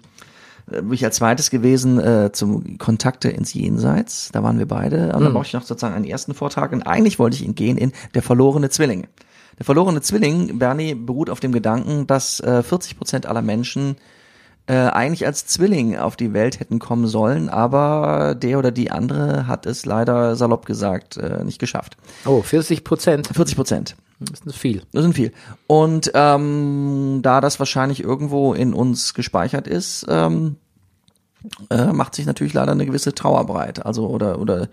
[0.72, 4.30] äh, bin ich als zweites gewesen äh, zum Kontakte ins Jenseits.
[4.32, 5.14] Da waren wir beide.
[5.14, 6.72] Und dann brauchte ich noch sozusagen einen ersten Vortrag.
[6.72, 9.08] Und eigentlich wollte ich ihn gehen in Der verlorene Zwilling.
[9.58, 13.98] Der verlorene Zwilling, Bernie, beruht auf dem Gedanken, dass äh, 40 Prozent aller Menschen
[14.68, 19.48] äh, eigentlich als Zwilling auf die Welt hätten kommen sollen, aber der oder die andere
[19.48, 21.98] hat es leider salopp gesagt äh, nicht geschafft.
[22.26, 23.28] Oh, 40 Prozent.
[23.28, 23.96] 40 Prozent.
[24.20, 24.82] Das ist viel.
[24.92, 25.32] Das sind viel.
[25.68, 30.58] Und ähm, da das wahrscheinlich irgendwo in uns gespeichert ist, ähm,
[31.70, 33.86] äh, macht sich natürlich leider eine gewisse Trauer breit.
[33.86, 34.68] Also oder oder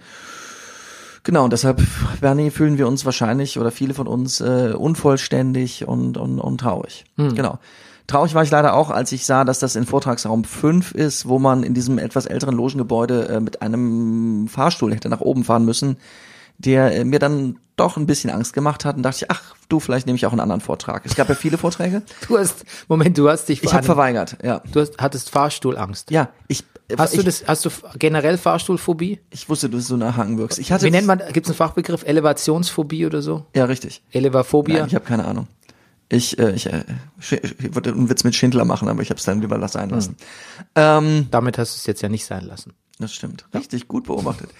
[1.23, 1.45] genau.
[1.45, 1.83] Und deshalb,
[2.21, 7.05] Bernie, fühlen wir uns wahrscheinlich oder viele von uns äh, unvollständig und und, und traurig.
[7.17, 7.59] Genau.
[8.07, 11.39] Traurig war ich leider auch, als ich sah, dass das in Vortragsraum 5 ist, wo
[11.39, 15.97] man in diesem etwas älteren Logengebäude äh, mit einem Fahrstuhl hätte nach oben fahren müssen,
[16.59, 19.81] der äh, mir dann doch ein bisschen Angst gemacht hat und dachte ich, ach, du,
[19.81, 21.05] vielleicht nehme ich auch einen anderen Vortrag.
[21.07, 22.03] Es gab ja viele Vorträge.
[22.29, 24.61] Du hast, Moment, du hast dich Ich habe verweigert, ja.
[24.71, 26.11] Du hast, hattest Fahrstuhlangst.
[26.11, 26.65] Ja, ich
[26.99, 29.19] Hast ich, du das, hast du generell Fahrstuhlphobie?
[29.31, 30.59] Ich wusste, du so nachhaken wirkst.
[30.59, 32.03] Ich hatte Wie nennt man, gibt es einen Fachbegriff?
[32.05, 33.47] Elevationsphobie oder so?
[33.55, 34.03] Ja, richtig.
[34.13, 34.81] Elevaphobia?
[34.81, 35.49] Nein, ich habe keine Ahnung.
[36.15, 36.85] Ich, äh, ich, äh,
[37.19, 40.17] ich wollte einen Witz mit Schindler machen, aber ich habe es dann lieber sein lassen.
[40.75, 42.73] Ähm, Damit hast du es jetzt ja nicht sein lassen.
[42.99, 43.47] Das stimmt.
[43.53, 44.51] Richtig gut beobachtet.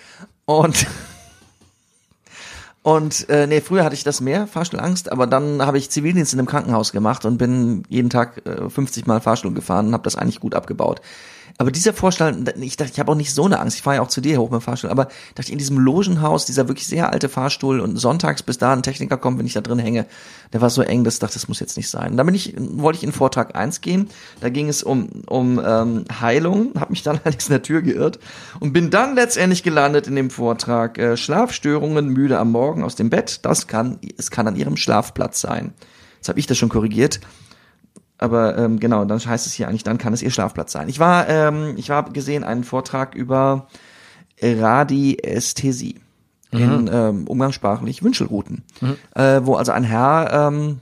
[0.45, 0.87] Und
[2.83, 6.41] und äh, nee, früher hatte ich das mehr, Fahrstuhlangst, aber dann habe ich Zivildienst in
[6.41, 10.17] einem Krankenhaus gemacht und bin jeden Tag äh, 50 Mal Fahrstuhl gefahren und habe das
[10.17, 11.01] eigentlich gut abgebaut.
[11.57, 13.77] Aber dieser Vorstand, ich dachte, ich habe auch nicht so eine Angst.
[13.77, 14.91] Ich fahre ja auch zu dir hoch mit dem Fahrstuhl.
[14.91, 18.73] Aber dachte ich, in diesem Logenhaus, dieser wirklich sehr alte Fahrstuhl und sonntags, bis da
[18.73, 20.07] ein Techniker kommt, wenn ich da drin hänge,
[20.53, 22.13] der war so eng, dass ich dachte, das muss jetzt nicht sein.
[22.13, 24.09] Und dann bin ich, wollte ich in Vortrag 1 gehen.
[24.41, 28.19] Da ging es um, um ähm, Heilung, habe mich dann allerdings in der Tür geirrt
[28.59, 33.11] und bin dann letztendlich gelandet in dem Vortrag äh, Schlafstörungen, müde am Morgen aus dem
[33.11, 33.45] Bett.
[33.45, 35.73] Das kann, es kann an ihrem Schlafplatz sein.
[36.17, 37.21] Jetzt habe ich das schon korrigiert.
[38.19, 40.89] Aber ähm, genau, dann heißt es hier eigentlich, dann kann es ihr Schlafplatz sein.
[40.89, 43.67] Ich war, ähm, ich war gesehen einen Vortrag über
[44.41, 46.01] Radiästhesie.
[46.53, 48.63] In ähm, umgangssprachlich Wünschelrouten.
[49.17, 50.79] Äh, wo also ein Herr ähm,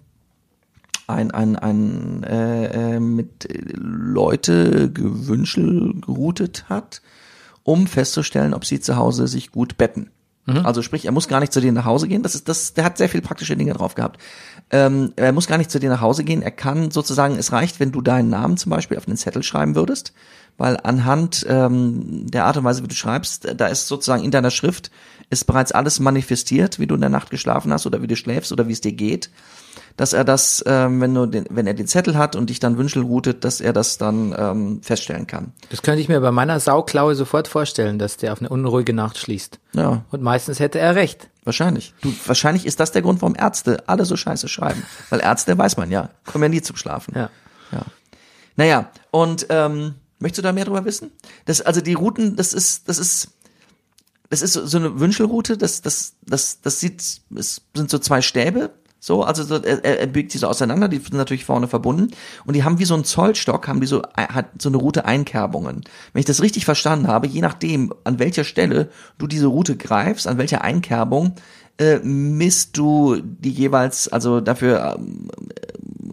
[1.07, 7.03] ein, ein, ein äh, äh, mit Leute gewünschelroutet hat,
[7.63, 10.11] um festzustellen, ob sie zu Hause sich gut betten.
[10.65, 12.23] Also sprich, er muss gar nicht zu dir nach Hause gehen.
[12.23, 12.75] Das ist das.
[12.75, 14.21] Der hat sehr viel praktische Dinge drauf gehabt.
[14.71, 16.43] Ähm, er muss gar nicht zu dir nach Hause gehen.
[16.43, 17.37] Er kann sozusagen.
[17.37, 20.13] Es reicht, wenn du deinen Namen zum Beispiel auf den Zettel schreiben würdest,
[20.59, 24.51] weil anhand ähm, der Art und Weise, wie du schreibst, da ist sozusagen in deiner
[24.51, 24.91] Schrift
[25.31, 28.53] ist bereits alles manifestiert, wie du in der Nacht geschlafen hast oder wie du schläfst
[28.53, 29.31] oder wie es dir geht.
[29.97, 32.79] Dass er das, ähm, wenn, du den, wenn er den Zettel hat und dich dann
[32.79, 35.53] wünschelroutet, dass er das dann ähm, feststellen kann.
[35.71, 39.19] Das könnte ich mir bei meiner Sauklaue sofort vorstellen, dass der auf eine unruhige Nacht
[39.19, 39.59] schließt.
[39.75, 41.29] Ja, Und meistens hätte er recht.
[41.45, 41.95] wahrscheinlich.
[42.01, 44.83] Du, wahrscheinlich ist das der Grund, warum Ärzte alle so scheiße schreiben.
[45.11, 47.15] Weil Ärzte, weiß man ja, kommen ja nie zum Schlafen.
[47.15, 47.31] Ja.
[47.73, 47.83] Ja.
[48.57, 51.11] Naja, und ähm, möchtest du da mehr drüber wissen?
[51.47, 53.29] Das, also die Routen, das ist, das ist,
[54.29, 57.03] das ist so so eine Wünschelroute, das, das, das, das sieht,
[57.37, 58.71] es sind so zwei Stäbe,
[59.05, 62.55] so, also so, er, er biegt die so auseinander, die sind natürlich vorne verbunden und
[62.55, 65.83] die haben wie so ein Zollstock, haben die so, äh, hat so eine Route Einkerbungen.
[66.13, 70.29] Wenn ich das richtig verstanden habe, je nachdem, an welcher Stelle du diese Route greifst,
[70.29, 71.35] an welcher Einkerbung,
[71.79, 75.29] äh, misst du die jeweils, also dafür ähm,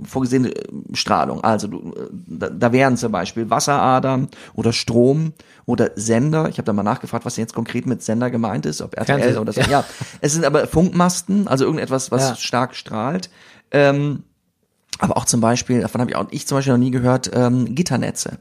[0.06, 1.44] vorgesehene äh, Strahlung.
[1.44, 5.34] Also du, äh, da, da wären zum Beispiel Wasseradern oder Strom
[5.66, 6.50] oder Sender.
[6.50, 9.38] Ich habe da mal nachgefragt, was jetzt konkret mit Sender gemeint ist, ob RTL Fernsehen,
[9.42, 9.62] oder so.
[9.62, 9.68] ja.
[9.70, 9.86] Ja.
[10.22, 12.36] es sind aber Funkmasten, also irgendetwas, was Ja.
[12.36, 13.30] stark strahlt.
[13.72, 14.24] Ähm,
[14.98, 17.76] aber auch zum Beispiel, davon habe ich auch ich zum Beispiel noch nie gehört, ähm,
[17.76, 18.40] Gitternetze.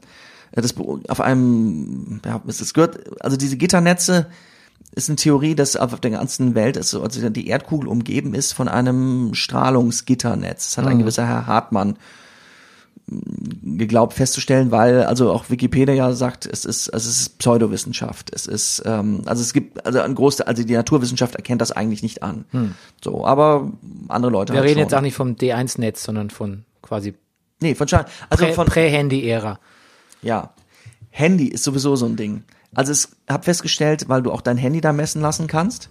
[0.51, 0.73] Äh, Das
[1.07, 4.27] auf einem, ja, es gehört, also diese Gitternetze
[4.95, 8.67] ist eine Theorie, dass auf der ganzen Welt, also also die Erdkugel umgeben ist von
[8.67, 10.67] einem Strahlungsgitternetz.
[10.67, 11.97] Das hat ein gewisser Herr Hartmann
[13.07, 18.33] mm, geglaubt festzustellen, weil also auch Wikipedia ja sagt, es ist also es ist Pseudowissenschaft.
[18.33, 22.03] Es ist ähm, also es gibt also ein große also die Naturwissenschaft erkennt das eigentlich
[22.03, 22.45] nicht an.
[23.03, 23.71] So, aber
[24.07, 24.87] andere Leute Wir halt reden schon.
[24.87, 27.13] jetzt auch nicht vom D1-Netz, sondern von quasi
[27.61, 28.05] nee, von Schein.
[28.29, 29.59] Also Prä- von Prä-Handy-Ära.
[30.21, 30.53] Ja.
[31.11, 32.43] Handy ist sowieso so ein Ding.
[32.73, 35.89] Also es hab festgestellt, weil du auch dein Handy da messen lassen kannst.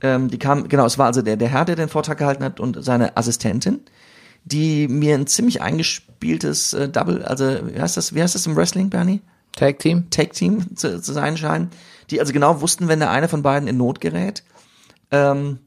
[0.00, 2.60] Ähm, die kam, genau, es war also der, der Herr, der den Vortrag gehalten hat
[2.60, 3.80] und seine Assistentin,
[4.44, 8.56] die mir ein ziemlich eingespieltes äh, Double, also wie heißt das, wie heißt das im
[8.56, 9.22] Wrestling, Bernie?
[9.56, 10.10] Tag-Team.
[10.10, 11.70] Tag-Team zu, zu sein scheinen,
[12.10, 14.42] die also genau wussten, wenn der eine von beiden in Not gerät.
[15.10, 15.60] Ähm,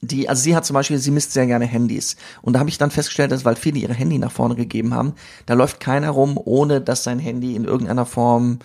[0.00, 2.16] die, also sie hat zum Beispiel, sie misst sehr gerne Handys.
[2.42, 5.14] Und da habe ich dann festgestellt, dass, weil viele ihre Handy nach vorne gegeben haben,
[5.46, 8.58] da läuft keiner rum, ohne dass sein Handy in irgendeiner Form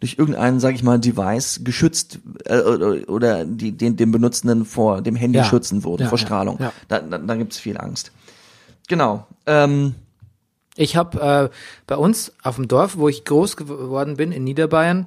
[0.00, 5.02] durch irgendeinen, sage ich mal, Device geschützt äh, oder, oder die, den, den Benutzenden vor
[5.02, 5.44] dem Handy Ja.
[5.44, 6.56] schützen würde, Ja, vor Strahlung.
[6.58, 6.72] ja.
[6.88, 8.10] Da, da, da gibt es viel Angst.
[8.88, 9.26] Genau.
[9.46, 9.94] Ähm,
[10.76, 15.06] Ich habe äh, bei uns auf dem Dorf, wo ich groß geworden bin, in Niederbayern,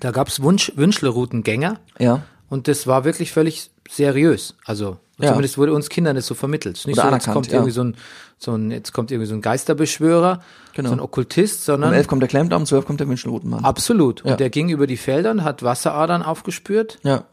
[0.00, 2.22] da gab's Wunsch Wünschlerroutengänger ja.
[2.48, 4.54] und das war wirklich völlig seriös.
[4.64, 5.28] Also Ja.
[5.28, 6.82] zumindest wurde uns Kindern das so vermittelt.
[6.86, 7.54] Nicht Oder so, jetzt kommt ja.
[7.54, 7.96] irgendwie so ein,
[8.38, 10.40] so ein, jetzt kommt irgendwie so ein Geisterbeschwörer,
[10.74, 10.90] Genau.
[10.90, 13.64] so ein Okkultist, Um sondern elf kommt der Klemmbaum, um zwölf kommt der Wünschelrotenmann.
[13.64, 14.22] absolut.
[14.24, 14.32] Ja.
[14.32, 16.98] Und der ging über die Felder und hat Wasseradern aufgespürt.
[17.02, 17.24] Ja.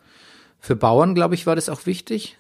[0.59, 2.37] Für Bauern, glaube ich, war das auch wichtig.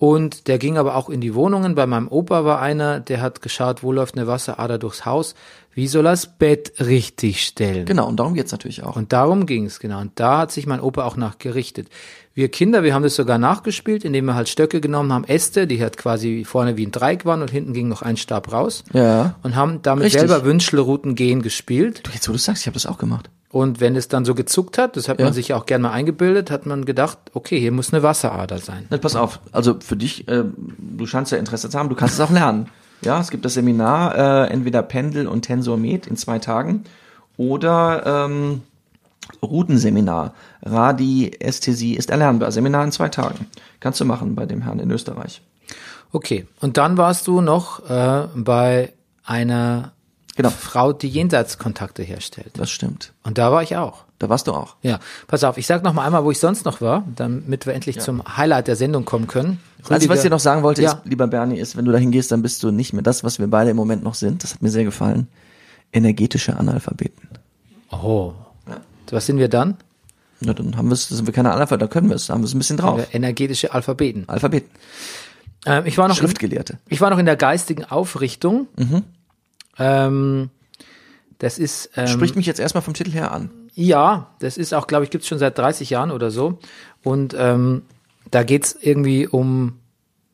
[0.00, 1.74] Und der ging aber auch in die Wohnungen.
[1.74, 5.34] Bei meinem Opa war einer, der hat geschaut, wo läuft eine Wasserader durchs Haus.
[5.74, 7.84] Wie soll er das Bett richtig stellen?
[7.84, 8.96] Genau, und darum geht's natürlich auch.
[8.96, 10.00] Und darum ging's genau.
[10.00, 11.88] Und da hat sich mein Opa auch nachgerichtet.
[12.32, 15.82] Wir Kinder, wir haben das sogar nachgespielt, indem wir halt Stöcke genommen haben, Äste, die
[15.82, 18.84] halt quasi vorne wie ein Dreieck waren und hinten ging noch ein Stab raus.
[18.94, 19.34] Ja.
[19.42, 20.22] Und haben damit Richtig.
[20.22, 22.06] selber Wünschelrouten gehen gespielt.
[22.06, 23.28] Du, jetzt wo du sagst, ich habe das auch gemacht.
[23.52, 25.24] Und wenn es dann so gezuckt hat, das hat Ja.
[25.24, 28.58] man sich ja auch gern mal eingebildet, hat man gedacht, okay, hier muss eine Wasserader
[28.58, 28.86] sein.
[28.90, 30.44] Na, pass auf, also für dich, äh,
[30.78, 32.68] du scheinst ja Interesse zu haben, du kannst es auch lernen.
[33.02, 36.84] Ja, es gibt das Seminar, äh, entweder Pendel und Tensormet in zwei Tagen
[37.36, 38.62] oder ähm,
[39.42, 40.34] Routenseminar.
[40.62, 42.52] Radiästhesie ist erlernbar.
[42.52, 43.46] Seminar in zwei Tagen.
[43.80, 45.42] Kannst du machen bei dem Herrn in Österreich.
[46.12, 48.92] Okay, und dann warst du noch äh, bei
[49.24, 49.92] einer
[50.42, 50.54] Genau.
[50.58, 52.50] Frau, die Jenseitskontakte herstellt.
[52.54, 53.12] Das stimmt.
[53.22, 54.04] Und da war ich auch.
[54.18, 54.76] Da warst du auch.
[54.82, 57.72] Ja, pass auf, ich sag noch mal einmal, wo ich sonst noch war, damit wir
[57.72, 59.60] endlich zum Highlight der Sendung kommen können.
[59.78, 60.92] Also was ich Rüdiger- dir noch sagen wollte, Ja.
[60.92, 63.38] ist, lieber Bernie, ist, wenn du dahin gehst, dann bist du nicht mehr das, was
[63.38, 64.42] wir beide im Moment noch sind.
[64.44, 65.26] Das hat mir sehr gefallen.
[65.92, 67.28] Energetische Analphabeten.
[67.90, 68.32] Oh.
[69.10, 69.76] Was sind wir dann?
[70.42, 72.42] Ja, dann haben wir es, sind wir keine Analphabeten, da können wir es, da haben
[72.42, 73.00] wir es ein bisschen drauf.
[73.12, 74.28] Energetische Alphabeten.
[74.28, 74.70] Alphabeten.
[75.66, 76.78] Ähm, ich war noch in, Schriftgelehrte.
[76.88, 78.68] ich war noch in der geistigen Aufrichtung.
[78.76, 79.02] Mhm.
[79.80, 80.50] Ähm,
[81.38, 83.50] das ist ähm, Spricht mich jetzt erstmal vom Titel her an.
[83.74, 86.58] Ja, das ist auch, glaube ich, gibt's schon seit 30 Jahren oder so.
[87.02, 87.82] Und ähm,
[88.30, 89.78] da geht's irgendwie um,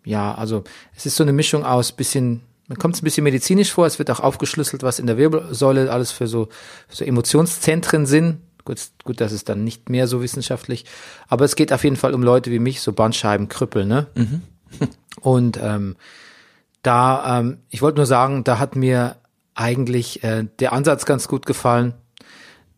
[0.04, 0.64] ja, also
[0.96, 3.98] es ist so eine Mischung aus bisschen, man kommt es ein bisschen medizinisch vor, es
[4.00, 6.48] wird auch aufgeschlüsselt, was in der Wirbelsäule alles für so,
[6.88, 8.38] für so Emotionszentren sind.
[8.64, 10.84] Gut, gut, das ist dann nicht mehr so wissenschaftlich.
[11.28, 14.08] Aber es geht auf jeden Fall um Leute wie mich, so Bandscheibenkrüppel, ne?
[15.20, 15.94] Und ähm,
[16.82, 19.16] da, ähm, ich wollte nur sagen, da hat mir
[19.56, 21.94] eigentlich äh, der Ansatz ganz gut gefallen,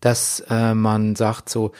[0.01, 1.73] dass äh, man sagt so,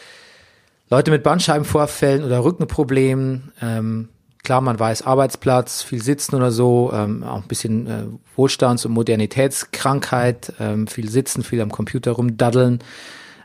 [0.91, 4.09] Leute mit Bandscheibenvorfällen oder Rückenproblemen, ähm,
[4.43, 8.05] klar, man weiß Arbeitsplatz, viel Sitzen oder so, ähm, auch ein bisschen äh,
[8.37, 12.81] Wohlstands- und Modernitätskrankheit, ähm, viel Sitzen, viel am Computer rumdaddeln.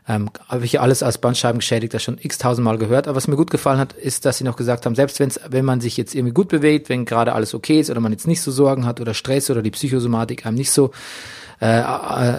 [0.06, 3.08] Ähm, habe ich ja alles als Bandscheibengeschädigter schon x tausendmal gehört.
[3.08, 5.64] Aber was mir gut gefallen hat, ist, dass sie noch gesagt haben, selbst wenn's, wenn
[5.64, 8.42] man sich jetzt irgendwie gut bewegt, wenn gerade alles okay ist oder man jetzt nicht
[8.42, 10.90] so Sorgen hat oder Stress oder die Psychosomatik einem nicht so
[11.60, 12.38] äh, äh,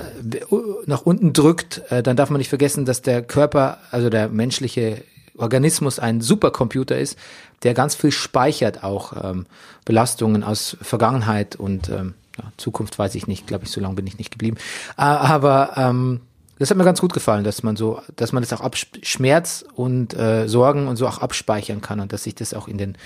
[0.86, 5.04] nach unten drückt, äh, dann darf man nicht vergessen, dass der Körper, also der menschliche
[5.38, 7.18] Organismus ein Supercomputer ist,
[7.64, 9.46] der ganz viel speichert, auch ähm,
[9.86, 14.08] Belastungen aus Vergangenheit und ähm, ja, Zukunft weiß ich nicht, glaube ich, so lange bin
[14.08, 14.58] ich nicht geblieben.
[14.98, 16.22] Äh, aber ähm,
[16.60, 19.66] das hat mir ganz gut gefallen, dass man so, dass man das auch ab Schmerz
[19.76, 22.98] und äh, Sorgen und so auch abspeichern kann und dass sich das auch in den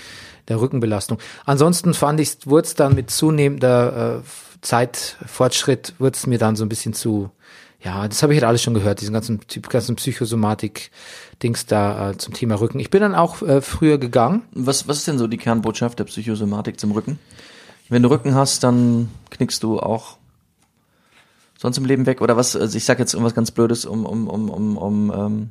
[0.48, 1.18] der Rückenbelastung.
[1.44, 6.64] Ansonsten fand ich, wurde es dann mit zunehmender äh, Zeitfortschritt, wurde es mir dann so
[6.64, 7.30] ein bisschen zu,
[7.82, 12.34] ja, das habe ich halt alles schon gehört, diesen ganzen ganzen Psychosomatik-Dings da äh, zum
[12.34, 12.78] Thema Rücken.
[12.78, 14.42] Ich bin dann auch äh, früher gegangen.
[14.52, 17.18] Was, was ist denn so die Kernbotschaft der Psychosomatik zum Rücken?
[17.88, 20.18] Wenn du Rücken hast, dann knickst du auch
[21.58, 22.20] sonst im Leben weg?
[22.20, 25.50] Oder was, also ich sag jetzt irgendwas ganz Blödes, um, um, um, um, um ähm,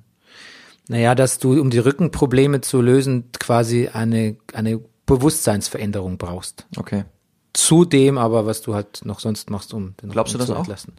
[0.88, 6.68] Naja, dass du, um die Rückenprobleme zu lösen, quasi eine, eine Bewusstseinsveränderung brauchst.
[6.78, 7.06] okay.
[7.54, 10.48] Zu dem aber, was du halt noch sonst machst, um den Glaubst du Rücken das
[10.48, 10.60] zu auch?
[10.60, 10.94] entlasten.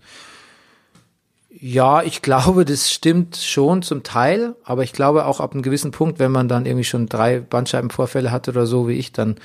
[1.52, 5.90] Ja, ich glaube, das stimmt schon zum Teil, aber ich glaube auch ab einem gewissen
[5.90, 9.36] Punkt, wenn man dann irgendwie schon drei Bandscheibenvorfälle hat oder so wie ich, dann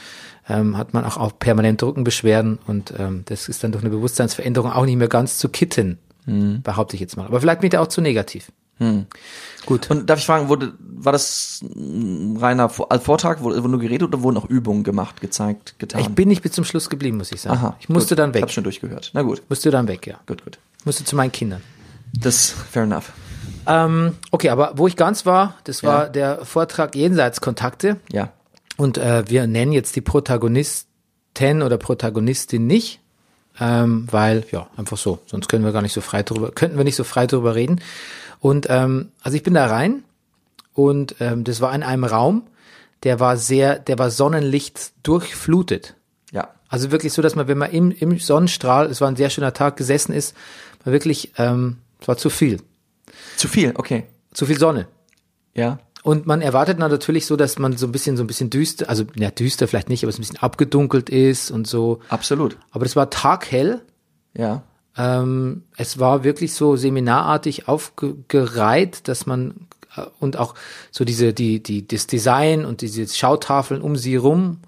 [0.48, 4.72] ähm, hat man auch, auch permanent Rückenbeschwerden und ähm, das ist dann durch eine Bewusstseinsveränderung
[4.72, 6.62] auch nicht mehr ganz zu kitten, Mhm.
[6.64, 7.26] behaupte ich jetzt mal.
[7.28, 8.52] Aber vielleicht bin ich da auch zu negativ.
[9.66, 9.90] Gut.
[9.90, 14.10] Und darf ich fragen, wurde, war das ein reiner also Vortrag, wurde, wurde nur geredet
[14.10, 16.02] oder wurden auch Übungen gemacht, gezeigt, getan?
[16.02, 17.56] Ich bin nicht bis zum Schluss geblieben, muss ich sagen.
[17.58, 18.20] Aha, ich musste gut.
[18.20, 18.42] dann Ich weg.
[18.44, 19.12] hab schon durchgehört.
[19.14, 20.20] Na gut, Musste dann weg, ja.
[20.28, 20.60] gut, gut.
[20.84, 21.62] Musste zu meinen Kindern.
[22.20, 23.12] Das, fair enough.
[23.68, 26.10] Ähm, okay, aber wo ich ganz war, das war Ja.
[26.10, 27.98] der Vortrag Jenseitskontakte.
[28.12, 28.32] Ja.
[28.78, 33.00] Und äh, wir nennen jetzt die Protagonisten oder Protagonistin nicht,
[33.60, 35.20] ähm, weil ja einfach so.
[35.28, 37.80] Sonst können wir gar nicht so frei drüber, könnten wir nicht so frei drüber reden.
[38.46, 40.04] Und ähm, also ich bin da rein
[40.76, 42.44] und ähm, das war in einem Raum,
[43.02, 45.96] der war sehr, der war Sonnenlicht durchflutet.
[46.32, 46.50] Ja.
[46.68, 49.54] Also wirklich so, dass man, wenn man im, im Sonnenstrahl, es war ein sehr schöner
[49.54, 50.36] Tag, gesessen ist,
[50.84, 52.62] man wirklich, ähm, es war zu viel,
[53.36, 54.04] Zu viel, okay.
[54.32, 54.88] zu viel Sonne.
[55.56, 55.80] Ja.
[56.04, 58.90] Und man erwartet dann natürlich so, dass man so ein bisschen, so ein bisschen düster,
[58.90, 62.00] also ja, düster vielleicht nicht, aber es ein bisschen abgedunkelt ist und so.
[62.10, 62.60] Absolut.
[62.70, 63.82] Aber das war taghell.
[64.38, 64.62] Ja.
[64.98, 70.56] Ähm, es war wirklich so seminarartig aufgereiht, dass man äh, und auch
[70.92, 74.60] so diese, die, die, das Design und diese Schautafeln um sie rum,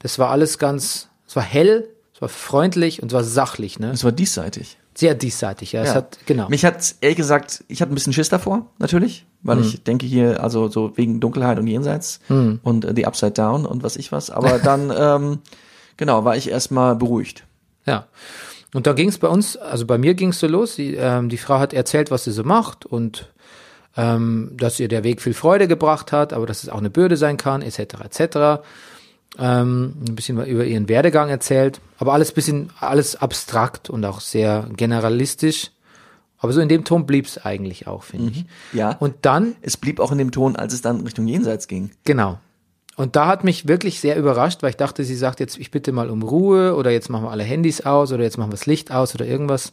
[0.00, 3.90] das war alles ganz, es war hell, es war freundlich und es war sachlich, ne?
[3.90, 4.78] Es war diesseitig.
[4.94, 5.82] Sehr diesseitig, ja.
[5.82, 5.94] Es Ja.
[5.96, 6.48] hat, genau.
[6.48, 10.42] Mich hat ehrlich gesagt, ich hatte ein bisschen Schiss davor, natürlich, weil ich denke hier,
[10.42, 12.20] also so wegen Dunkelheit und Jenseits
[12.62, 14.30] und äh, die Upside Down und was ich was.
[14.30, 15.38] Aber dann, ähm,
[15.98, 17.44] genau, war ich erstmal beruhigt.
[17.84, 18.06] Ja.
[18.74, 20.76] Und da ging es bei uns, also bei mir ging es so los.
[20.76, 23.32] Die, ähm, die Frau hat erzählt, was sie so macht und
[23.96, 27.16] ähm, dass ihr der Weg viel Freude gebracht hat, aber dass es auch eine Bürde
[27.16, 27.78] sein kann, etc.
[28.04, 28.62] etc.
[29.38, 34.68] Ähm, ein bisschen über ihren Werdegang erzählt, aber alles bisschen, alles abstrakt und auch sehr
[34.76, 35.70] generalistisch.
[36.38, 38.44] Aber so in dem Ton blieb es eigentlich auch, finde ich.
[38.72, 38.90] Ja.
[38.90, 41.92] Und Und dann es blieb auch in dem Ton, als es dann Richtung Jenseits ging.
[42.04, 42.38] Genau.
[42.96, 45.92] Und da hat mich wirklich sehr überrascht, weil ich dachte, sie sagt jetzt, ich bitte
[45.92, 48.66] mal um Ruhe oder jetzt machen wir alle Handys aus oder jetzt machen wir das
[48.66, 49.72] Licht aus oder irgendwas,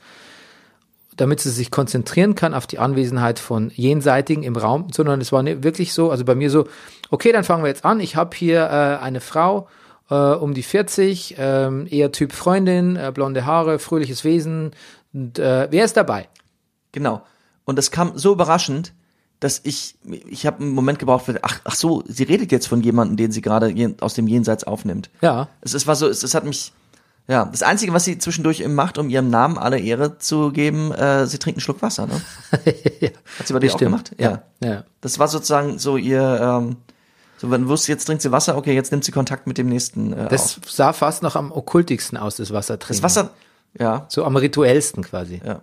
[1.15, 5.41] damit sie sich konzentrieren kann auf die Anwesenheit von Jenseitigen im Raum, sondern es war
[5.41, 6.67] ne- wirklich so, also bei mir so,
[7.11, 8.01] okay, dann fangen wir jetzt an.
[8.01, 9.69] Ich habe hier äh, eine Frau
[10.09, 14.71] äh, um die 40, ähm, eher Typ Freundin, äh, blonde Haare, fröhliches Wesen.
[15.13, 16.27] Und, äh, wer ist dabei?
[16.91, 17.21] Genau.
[17.63, 18.93] Und das kam so überraschend,
[19.43, 19.95] dass ich,
[20.29, 23.31] ich habe einen Moment gebraucht, für, ach, ach so, sie redet jetzt von jemandem, den
[23.31, 25.09] sie gerade aus dem Jenseits aufnimmt.
[25.21, 26.71] Ja, Es, es war so, es, es hat mich,
[27.27, 30.91] ja, das Einzige, was sie zwischendurch eben macht, um ihrem Namen alle Ehre zu geben,
[30.93, 32.21] äh, sie trinkt einen Schluck Wasser, ne?
[32.51, 33.79] Hat sie bei dir auch stimmt.
[33.91, 34.11] gemacht?
[34.17, 34.83] Ja, ja.
[35.01, 36.77] Das war sozusagen so ihr, ähm,
[37.37, 39.67] so wenn du wusstest, jetzt trinkt sie Wasser, okay, jetzt nimmt sie Kontakt mit dem
[39.67, 40.71] nächsten äh, Das auf.
[40.71, 43.01] sah fast noch am okkultigsten aus, das Wassertrinken.
[43.01, 43.31] Das Wasser,
[43.77, 45.41] ja, So am rituellsten quasi.
[45.45, 45.61] ja.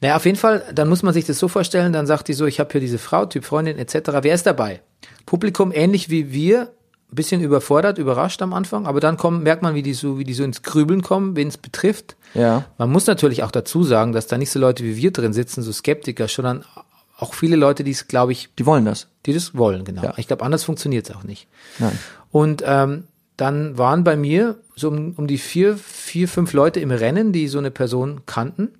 [0.00, 2.46] Naja, auf jeden Fall, dann muss man sich das so vorstellen, dann sagt die so,
[2.46, 4.10] ich habe hier diese Frau, Typ Freundin etc.
[4.22, 4.80] Wer ist dabei?
[5.26, 6.72] Publikum ähnlich wie wir,
[7.10, 10.24] ein bisschen überfordert, überrascht am Anfang, aber dann kommen, merkt man, wie die so, wie
[10.24, 12.16] die so ins Grübeln kommen, wen es betrifft.
[12.34, 12.66] Ja.
[12.76, 15.62] Man muss natürlich auch dazu sagen, dass da nicht so Leute wie wir drin sitzen,
[15.62, 16.64] so Skeptiker, sondern
[17.16, 19.08] auch viele Leute, die es, glaube ich, Die wollen das.
[19.26, 20.02] die das wollen, genau.
[20.02, 20.14] Ja.
[20.18, 21.48] Ich glaube, anders funktioniert es auch nicht.
[21.78, 21.98] Nein.
[22.30, 23.04] Und ähm,
[23.36, 27.48] dann waren bei mir so um, um die vier, vier, fünf Leute im Rennen, die
[27.48, 28.74] so eine Person kannten.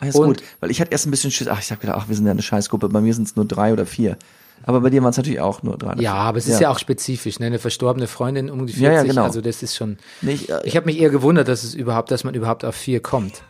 [0.00, 1.98] Ah, ist Und- gut, weil ich hatte erst ein bisschen Schiss, ach, ich hab gedacht,
[2.00, 4.16] ach, wir sind ja eine Scheißgruppe, bei mir sind es nur drei oder vier.
[4.64, 5.92] Aber bei dir waren es natürlich auch nur drei.
[5.92, 7.46] oder Ja, aber es ist ja, auch spezifisch, ne?
[7.46, 9.22] Eine verstorbene Freundin um die 40, Ja, ja, genau.
[9.24, 9.96] also das ist schon.
[10.20, 12.74] Nee, ich, äh, Ich habe mich eher gewundert, dass es überhaupt, dass man überhaupt auf
[12.74, 13.42] vier kommt.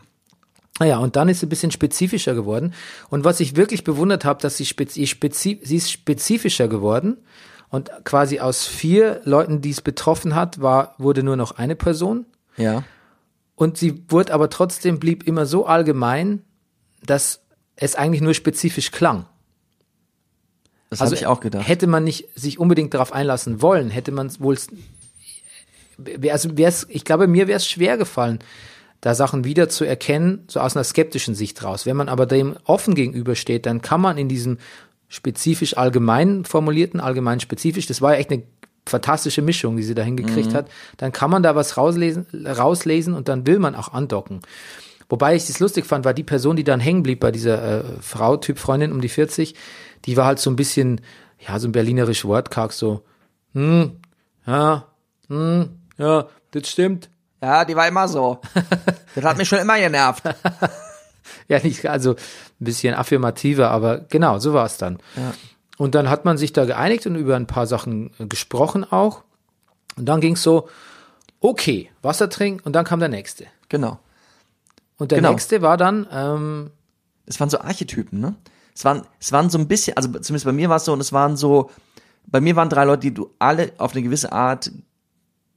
[0.79, 2.75] Naja, und dann ist sie ein bisschen spezifischer geworden.
[3.11, 7.17] Und was ich wirklich bewundert habe, dass sie, spezi spezi sie ist spezifischer geworden.
[7.71, 12.25] Und quasi aus vier Leuten, die es betroffen hat, war, wurde nur noch eine Person.
[12.57, 12.83] Ja.
[13.57, 16.43] Und sie wurde aber trotzdem, blieb immer so allgemein,
[17.05, 17.43] dass
[17.77, 19.27] es eigentlich nur spezifisch klang.
[20.91, 21.61] Das habe ich auch gedacht.
[21.61, 24.59] Also Hätte man nicht sich unbedingt darauf einlassen wollen, hätte man es wohl,
[26.31, 28.41] also wär's, ich glaube, mir wäre es schwer gefallen,
[29.01, 31.87] da Sachen wieder zu erkennen, so aus einer skeptischen Sicht raus.
[31.87, 34.59] Wenn man aber dem offen gegenübersteht, dann kann man in diesem
[35.09, 38.43] spezifisch allgemein formulierten, allgemein spezifisch, das war ja echt eine
[38.87, 43.29] fantastische Mischung, die sie da hingekriegt hat, dann kann man da was rauslesen, rauslesen und
[43.29, 44.41] dann will man auch andocken.
[45.11, 47.85] Wobei ich es lustig fand, war die Person, die dann hängen blieb bei dieser äh,
[48.01, 49.55] Frau, Typ Freundin um die 40,
[50.07, 51.01] die war halt so ein bisschen,
[51.39, 53.03] ja, so ein berlinerisch wortkarg, so,
[53.53, 53.97] hm,
[54.47, 54.87] ja,
[55.29, 57.11] hm, ja, das stimmt.
[57.43, 58.41] Ja, die war immer so.
[59.17, 60.25] Das hat mich schon immer genervt.
[61.49, 62.17] Ja, nicht, also ein
[62.65, 64.99] bisschen affirmativer, aber genau, so war es dann.
[65.77, 69.23] Und dann hat man sich da geeinigt und über ein paar Sachen äh, gesprochen auch.
[69.97, 70.69] Und dann ging es so,
[71.41, 73.47] okay, Wasser trinken und dann kam der nächste.
[73.69, 73.99] Genau.
[75.01, 75.31] Und der Genau.
[75.31, 76.71] nächste war dann, ähm,
[77.27, 78.35] Es waren so Archetypen, ne?
[78.75, 81.01] Es waren, es waren so ein bisschen, also zumindest bei mir war es so, und
[81.01, 81.71] es waren so,
[82.27, 84.71] bei mir waren drei Leute, die du alle auf eine gewisse Art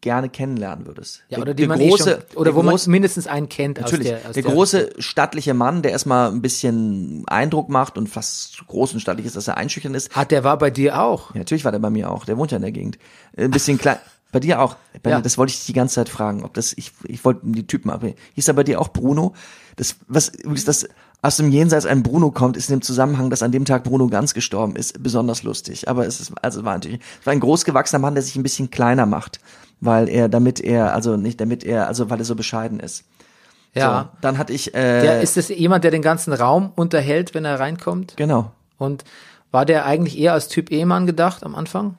[0.02, 1.24] gerne kennenlernen würdest.
[1.30, 3.26] ja, Der- oder die der man große, eh schon, oder der wo man große- mindestens
[3.28, 7.70] einen kennt Natürlich, aus der, aus der, große stattliche Mann, der erstmal ein bisschen Eindruck
[7.70, 10.12] macht und fast groß und stattlich ist, dass er einschüchtern ist.
[10.18, 11.32] Ah, der war bei dir auch.
[11.34, 12.26] Ja, natürlich war der bei mir auch.
[12.26, 12.98] Der wohnt ja in der Gegend.
[13.38, 13.98] Ein bisschen klein.
[14.34, 14.76] Bei dir auch.
[15.02, 15.18] Bei Ja.
[15.18, 17.66] mir, das wollte ich dich die ganze Zeit fragen, ob das, ich, ich wollte die
[17.66, 18.04] Typen ab.
[18.34, 19.34] Hieß er bei dir auch Bruno?
[19.78, 20.88] Das, was, übrigens, das
[21.22, 24.08] aus dem Jenseits ein Bruno kommt, ist in dem Zusammenhang, dass an dem Tag Bruno
[24.08, 25.88] ganz gestorben ist, besonders lustig.
[25.88, 28.44] Aber es ist, also es war natürlich, es war ein großgewachsener Mann, der sich ein
[28.44, 29.40] bisschen kleiner macht.
[29.80, 33.04] Weil er, damit er, also nicht damit er, also weil er so bescheiden ist.
[33.74, 34.10] Ja.
[34.14, 37.46] So, dann hatte ich, äh, Der, ist das jemand, der den ganzen Raum unterhält, wenn
[37.46, 38.14] er reinkommt?
[38.18, 38.52] genau.
[38.78, 39.04] Und
[39.52, 41.96] war der eigentlich eher als Typ Ehemann gedacht am Anfang?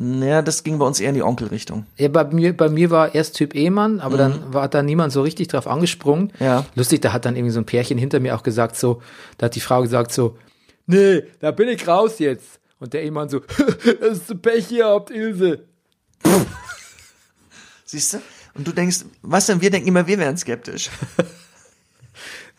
[0.00, 1.84] Ja, das ging bei uns eher in die Onkelrichtung.
[1.96, 5.22] Ja, bei mir, bei mir war erst Typ Ehemann, aber dann war da niemand so
[5.22, 6.32] richtig drauf angesprungen.
[6.38, 6.44] Mhm.
[6.46, 6.66] Ja.
[6.76, 9.02] Lustig, da hat dann irgendwie so ein Pärchen hinter mir auch gesagt, so,
[9.38, 10.38] da hat die Frau gesagt, so,
[10.86, 12.60] nee, da bin ich raus jetzt.
[12.78, 13.40] Und der Ehemann so,
[14.00, 15.64] das ist Pech hier, habt Ilse.
[17.84, 18.18] Siehst du?
[18.54, 19.60] Und du denkst, was denn?
[19.60, 20.90] Wir denken immer, wir wären skeptisch.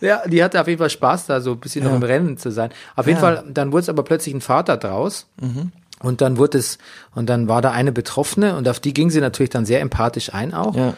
[0.02, 2.52] Ja, die hatte auf jeden Fall Spaß, da so ein bisschen noch im Rennen zu
[2.52, 2.72] sein.
[2.96, 5.28] Auf jeden Fall, dann wurde es aber plötzlich ein Vater draus.
[5.42, 5.74] Mhm.
[6.02, 6.78] Und dann wurde es,
[7.14, 10.34] und dann war da eine Betroffene und auf die ging sie natürlich dann sehr empathisch
[10.34, 10.76] ein auch.
[10.76, 10.93] Ja.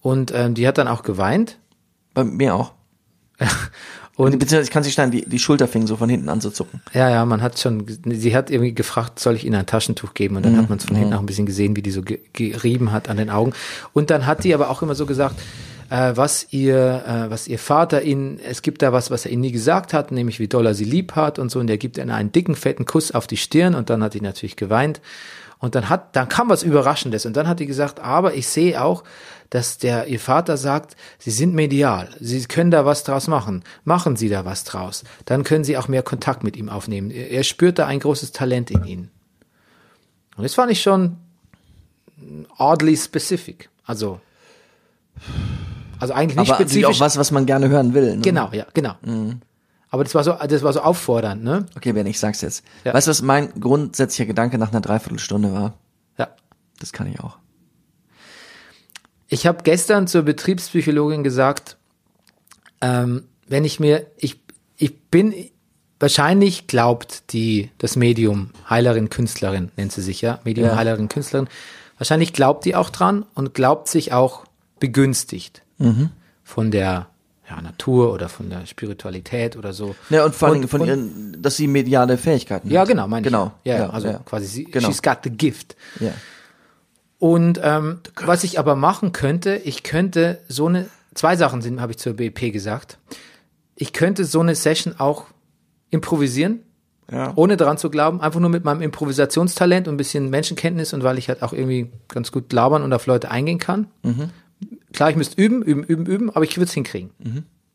[0.00, 1.58] Und ähm, die hat dann auch geweint.
[2.14, 2.72] Bei mir auch.
[4.16, 6.50] Und Beziehungsweise ich kann sich stellen, die, die Schulter fing so von hinten an zu
[6.50, 6.80] zucken.
[6.94, 10.36] Ja, ja, man hat schon, sie hat irgendwie gefragt, soll ich Ihnen ein Taschentuch geben?
[10.36, 12.20] Und dann hat man es von hinten auch ein bisschen gesehen, wie die so ge
[12.32, 13.52] gerieben hat an den Augen.
[13.92, 15.36] Und dann hat die aber auch immer so gesagt,
[15.90, 19.42] äh, was ihr, äh, was ihr Vater ihnen, es gibt da was, was er ihnen
[19.42, 21.60] nie gesagt hat, nämlich wie doll er sie lieb hat und so.
[21.60, 24.20] Und er gibt ihnen einen dicken, fetten Kuss auf die Stirn und dann hat die
[24.20, 25.00] natürlich geweint.
[25.58, 27.24] Und dann hat, dann kam was Überraschendes.
[27.24, 29.04] Und dann hat die gesagt, aber ich sehe auch,
[29.48, 32.10] dass der, ihr Vater sagt, sie sind medial.
[32.20, 33.64] Sie können da was draus machen.
[33.84, 35.04] Machen Sie da was draus.
[35.24, 37.10] Dann können Sie auch mehr Kontakt mit ihm aufnehmen.
[37.10, 39.10] Er er spürt da ein großes Talent in Ihnen.
[40.36, 41.16] Und das fand ich schon
[42.58, 43.70] oddly specific.
[43.84, 44.20] Also,
[45.98, 46.84] also eigentlich nicht Aber spezifisch.
[46.96, 48.16] auch was, was man gerne hören will.
[48.16, 48.22] Ne?
[48.22, 48.94] Genau, ja, genau.
[49.88, 51.66] Aber das war so, das war so auffordernd, ne?
[51.76, 52.64] Okay, Ben, ich sag's jetzt.
[52.84, 52.92] Ja.
[52.92, 55.74] Weißt du, was mein grundsätzlicher Gedanke nach einer Dreiviertelstunde war?
[56.18, 56.28] Ja.
[56.80, 57.38] Das kann ich auch.
[59.28, 61.76] Ich habe gestern zur Betriebspsychologin gesagt,
[62.80, 64.40] ähm, wenn ich mir, ich,
[64.76, 65.34] ich bin,
[65.98, 70.76] wahrscheinlich glaubt die, das Medium, Heilerin, Künstlerin, nennt sie sich ja, Medium, Ja.
[70.76, 71.48] Heilerin, Künstlerin,
[71.98, 74.44] wahrscheinlich glaubt die auch dran und glaubt sich auch
[74.78, 75.62] begünstigt
[76.44, 77.06] von der
[77.48, 79.94] ja, Natur oder von der Spiritualität oder so.
[80.10, 82.88] Ja, und vor Dingen von und- ihren, dass sie mediale Fähigkeiten Ja, hat.
[82.88, 83.52] genau, meine Genau.
[83.62, 83.70] ich.
[83.70, 84.88] Ja, ja, also quasi sie, Genau.
[84.88, 85.76] she's got the gift.
[86.00, 86.12] Ja.
[87.18, 91.92] Und ähm, was ich aber machen könnte, ich könnte so eine, zwei Sachen sind, habe
[91.92, 92.98] ich zur BP gesagt.
[93.74, 95.24] Ich könnte so eine Session auch
[95.90, 96.60] improvisieren,
[97.10, 97.32] Ja.
[97.36, 101.16] ohne dran zu glauben, einfach nur mit meinem Improvisationstalent und ein bisschen Menschenkenntnis und weil
[101.16, 103.86] ich halt auch irgendwie ganz gut labern und auf Leute eingehen kann.
[104.02, 104.30] Mhm.
[104.92, 107.10] Klar, ich müsste üben, üben, üben, üben, aber ich würde es hinkriegen.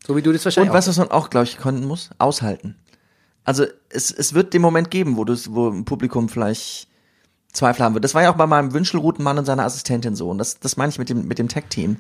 [0.06, 2.10] So wie du das wahrscheinlich Und du, was man auch, glaube ich, können muss?
[2.18, 2.76] Aushalten.
[3.44, 6.88] Also es, es wird den Moment geben, wo, wo ein Publikum vielleicht
[7.54, 8.04] Zweifel haben wird.
[8.04, 10.30] Das war ja auch bei meinem Wünschelroutenmann und seiner Assistentin so.
[10.30, 11.98] Und das, das meine ich mit dem, mit dem Tech-Team.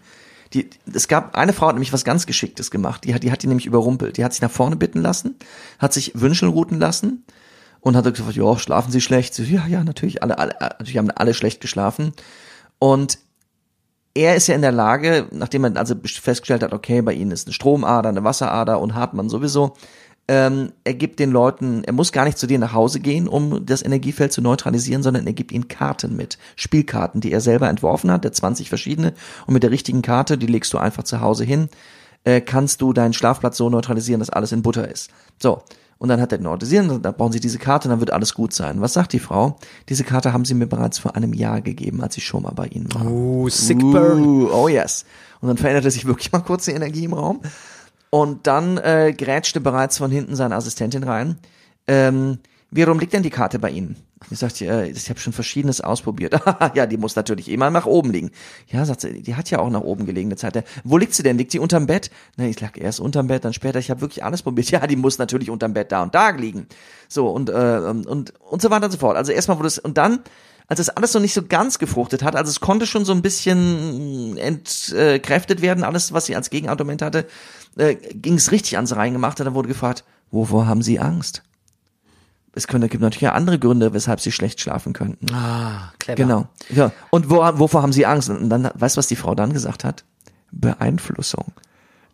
[0.54, 3.04] Die, es gab eine Frau, hat nämlich was ganz Geschicktes gemacht.
[3.06, 4.18] Die hat, die hat die nämlich überrumpelt.
[4.18, 5.36] Die hat sich nach vorne bitten lassen,
[5.80, 7.26] hat sich Wünschelrouten lassen
[7.80, 9.34] und hat gesagt, ja, schlafen Sie schlecht?
[9.34, 12.14] Sie, ja, ja, natürlich, alle, alle, natürlich haben alle schlecht geschlafen.
[12.80, 13.18] Und
[14.14, 17.48] er ist ja in der Lage, nachdem man also festgestellt hat, okay, bei ihnen ist
[17.48, 19.74] eine Stromader, eine Wasserader und Hartmann sowieso,
[20.28, 23.66] ähm, er gibt den Leuten, er muss gar nicht zu denen nach Hause gehen, um
[23.66, 28.12] das Energiefeld zu neutralisieren, sondern er gibt ihnen Karten mit, Spielkarten, die er selber entworfen
[28.12, 29.14] hat, der 20 verschiedene,
[29.46, 31.70] und mit der richtigen Karte, die legst du einfach zu Hause hin,
[32.24, 35.10] äh, kannst du deinen Schlafplatz so neutralisieren, dass alles in Butter ist.
[35.42, 35.64] So.
[36.02, 38.82] Und dann hat er neutralisieren, dann bauen sie diese Karte, dann wird alles gut sein.
[38.82, 39.60] Was sagt die Frau?
[39.88, 42.66] Diese Karte haben sie mir bereits vor einem Jahr gegeben, als ich schon mal bei
[42.66, 43.06] ihnen war.
[43.06, 44.26] Oh, sick burn.
[44.26, 45.06] Uh, oh yes.
[45.42, 47.42] Und dann veränderte sich wirklich mal kurz die Energie im Raum.
[48.10, 51.38] Und dann äh, grätschte bereits von hinten seine Assistentin rein.
[51.86, 52.40] Ähm,
[52.72, 53.96] wie rum liegt denn die Karte bei Ihnen?
[54.30, 56.40] Ich sagte, äh, ich habe schon verschiedenes ausprobiert.
[56.76, 58.32] ja, die muss natürlich immer nach oben liegen.
[58.68, 60.64] Ja, sagt sie, die hat ja auch nach oben gelegen eine Zeit.
[60.84, 61.38] Wo liegt sie denn?
[61.38, 62.12] Liegt die unterm Bett?
[62.38, 63.80] Ne, ich lag erst unterm Bett, dann später.
[63.80, 64.62] Ich habe wirklich alles probiert.
[64.72, 66.68] Ja, die muss natürlich unterm Bett da und da liegen.
[67.08, 68.06] So und äh, und
[68.40, 69.18] und so weiter und so fort.
[69.18, 70.20] Also erstmal wurde es und dann
[70.68, 73.22] als das alles noch nicht so ganz gefruchtet hat, also es konnte schon so ein
[73.22, 77.28] bisschen entkräftet werden, alles, was sie als Gegenargument hatte,
[77.76, 81.44] äh, ging es richtig ans Reingemacht und dann wurde gefragt, wovor haben Sie Angst?
[82.54, 85.34] Es könnte, gibt natürlich ja andere Gründe, weshalb sie schlecht schlafen könnten.
[85.34, 86.18] Ah, clever.
[86.18, 86.48] Genau.
[86.70, 86.92] Ja.
[87.10, 88.30] Und wo, wovor haben sie Angst?
[88.30, 90.04] Und dann, weißt du, was die Frau dann gesagt hat?
[90.52, 91.54] Beeinflussung.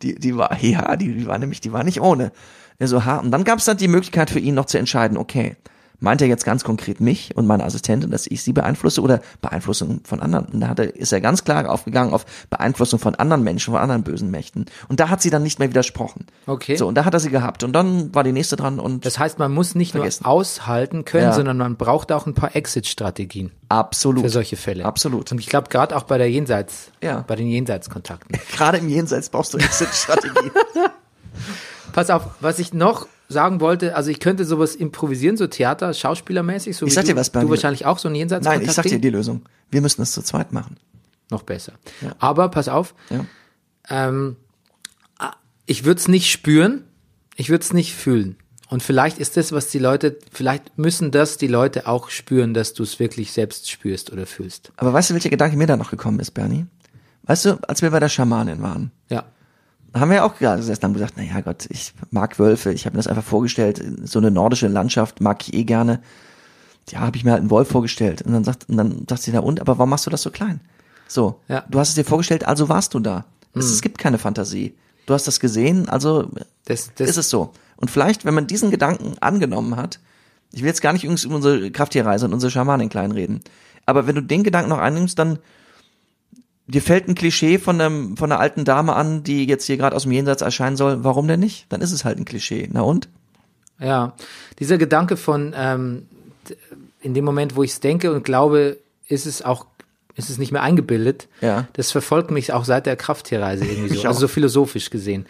[0.02, 2.30] Die, die war, ja, die, die war nämlich, die war nicht ohne.
[2.78, 3.16] So, ha.
[3.16, 5.56] Und dann gab es dann die Möglichkeit für ihn noch zu entscheiden, okay,
[6.00, 10.00] meint er jetzt ganz konkret mich und meine Assistentin, dass ich sie beeinflusse oder Beeinflussung
[10.04, 10.46] von anderen?
[10.46, 13.80] Und da hat er, ist er ganz klar aufgegangen auf Beeinflussung von anderen Menschen, von
[13.82, 14.66] anderen bösen Mächten.
[14.88, 16.26] Und da hat sie dann nicht mehr widersprochen.
[16.46, 16.76] Okay.
[16.76, 17.64] So, und da hat er sie gehabt.
[17.64, 20.24] Und dann war die nächste dran und Das heißt, man muss nicht Vergessen.
[20.24, 21.32] nur aushalten können, Ja.
[21.32, 24.22] sondern man braucht auch ein paar Exit-Strategien absolut.
[24.24, 24.84] für solche Fälle.
[24.84, 25.32] Absolut.
[25.32, 27.24] Und ich glaube, gerade auch bei der Jenseits, Ja.
[27.26, 28.38] bei den Jenseitskontakten.
[28.56, 30.50] Gerade im Jenseits brauchst du Exit-Strategie.
[31.92, 36.76] Pass auf, was ich noch sagen wollte, also ich könnte sowas improvisieren, so Theater, schauspielermäßig,
[36.76, 37.46] so Ich wie sag du, dir was, Bernie.
[37.46, 38.60] du wahrscheinlich auch so ein Jenseitskontakt.
[38.62, 39.42] Nein, ich sag dir die Lösung.
[39.70, 40.76] Wir müssen das zu zweit machen.
[41.30, 41.74] noch besser.
[42.18, 43.26] Aber pass auf, Ja.
[43.90, 44.36] ähm,
[45.18, 45.32] ah,
[45.66, 46.84] ich würde es nicht spüren,
[47.36, 48.36] ich würde es nicht fühlen.
[48.70, 52.72] Und vielleicht ist das, was die Leute, vielleicht müssen das die Leute auch spüren, dass
[52.74, 54.72] du es wirklich selbst spürst oder fühlst.
[54.76, 56.66] Aber weißt du, welcher Gedanke mir da noch gekommen ist, Bernie?
[57.24, 59.24] Weißt du, als wir bei der Schamanin waren, Ja.
[59.94, 62.94] Haben wir auch gerade und haben gesagt, na ja Gott, ich mag Wölfe, ich habe
[62.96, 66.00] mir das einfach vorgestellt, so eine nordische Landschaft mag ich eh gerne.
[66.90, 68.22] Ja, habe ich mir halt einen Wolf vorgestellt.
[68.22, 70.30] Und dann sagt, und dann sagt sie, na und, aber warum machst du das so
[70.30, 70.60] klein?
[71.06, 71.64] So, Ja.
[71.68, 73.24] du hast es dir vorgestellt, also warst du da.
[73.54, 74.74] Es, es gibt keine Fantasie.
[75.06, 76.30] Du hast das gesehen, also
[76.66, 77.52] Das, das, ist es so.
[77.76, 80.00] Und vielleicht, wenn man diesen Gedanken angenommen hat,
[80.52, 83.40] ich will jetzt gar nicht übrigens über unsere Krafttierreise und unsere Schamanin kleinreden,
[83.86, 85.38] aber wenn du den Gedanken noch annimmst, dann
[86.68, 89.96] dir fällt ein Klischee von einem von einer alten Dame an, die jetzt hier gerade
[89.96, 91.66] aus dem Jenseits erscheinen soll, warum denn nicht?
[91.70, 92.68] Dann ist es halt ein Klischee.
[92.70, 93.08] Na und?
[93.80, 94.14] Ja,
[94.58, 96.06] dieser Gedanke von ähm,
[97.00, 99.66] in dem Moment, wo ich es denke und glaube, ist es auch,
[100.14, 101.28] ist es nicht mehr eingebildet.
[101.40, 101.68] Ja.
[101.74, 105.26] Das verfolgt mich auch seit der Krafttierreise irgendwie Ich so, also so philosophisch gesehen.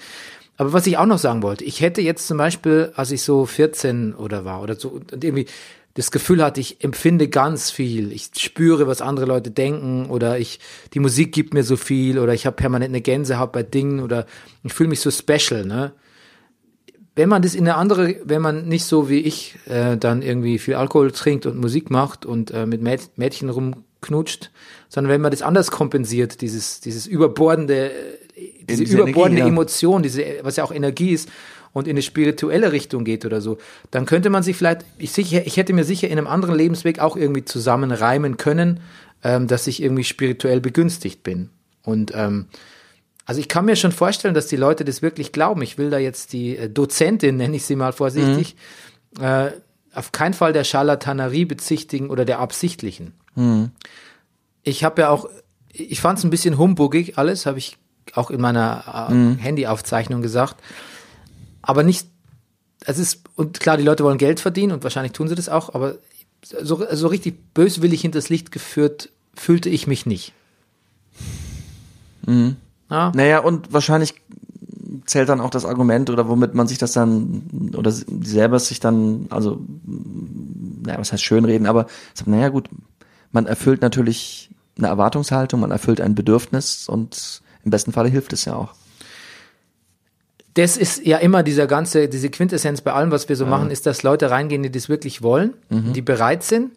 [0.57, 3.47] Aber was ich auch noch sagen wollte, ich hätte jetzt zum Beispiel, als ich so
[3.47, 5.47] 14 oder war oder so, und irgendwie
[5.99, 8.13] das Gefühl hatte, ich empfinde ganz viel.
[8.13, 10.61] Ich spüre, was andere Leute denken oder ich,
[10.95, 14.27] die Musik gibt mir so viel oder ich habe permanent eine Gänsehaut bei Dingen oder
[14.63, 15.93] ich fühle mich so special, ne?
[17.17, 20.61] wenn man das in eine andere, wenn man nicht so wie ich äh, dann irgendwie
[20.61, 24.53] viel Alkohol trinkt und Musik macht und äh, mit Mäd Mädchen rumknutscht,
[24.89, 27.93] sondern wenn man das anders kompensiert, dieses dieses überbordende, äh,
[28.69, 29.47] diese Diese überbordende Energie, ja.
[29.49, 31.29] Emotion, diese was ja auch Energie ist
[31.73, 33.59] und in eine spirituelle Richtung geht oder so,
[33.91, 36.99] dann könnte man sich vielleicht, ich, sicher, ich hätte mir sicher in einem anderen Lebensweg
[37.01, 38.81] auch irgendwie zusammenreimen können,
[39.23, 41.51] ähm, dass ich irgendwie spirituell begünstigt bin
[41.83, 42.47] und ähm,
[43.29, 45.61] also ich kann mir schon vorstellen, dass die Leute das wirklich glauben.
[45.61, 48.57] Ich will da jetzt die äh, Dozentin, nenne ich sie mal vorsichtig,
[49.21, 49.51] äh,
[49.93, 53.13] auf keinen Fall der Charlatanerie bezichtigen oder der absichtlichen.
[54.63, 55.29] Ich habe ja auch,
[55.73, 57.77] ich fand es ein bisschen humbugig alles, habe ich
[58.15, 60.57] auch in meiner äh, Handyaufzeichnung gesagt.
[61.69, 62.09] Aber nicht,
[62.87, 65.75] es ist, und klar, die Leute wollen Geld verdienen und wahrscheinlich tun sie das auch,
[65.75, 65.99] aber
[66.43, 70.33] so, so richtig böswillig hinters Licht geführt fühlte ich mich nicht.
[72.89, 74.15] Ja, Naja, und wahrscheinlich
[75.05, 79.27] zählt dann auch das Argument oder womit man sich das dann oder selber sich dann,
[79.29, 81.87] also, naja, was heißt schönreden, aber
[82.25, 82.71] naja, gut,
[83.31, 84.49] man erfüllt natürlich
[84.79, 88.73] eine Erwartungshaltung, man erfüllt ein Bedürfnis und im besten Falle hilft es ja auch.
[90.59, 93.87] Das ist ja immer dieser ganze, diese Quintessenz bei allem, was wir so machen, ist,
[93.87, 96.73] dass Leute reingehen, die das wirklich wollen, die bereit sind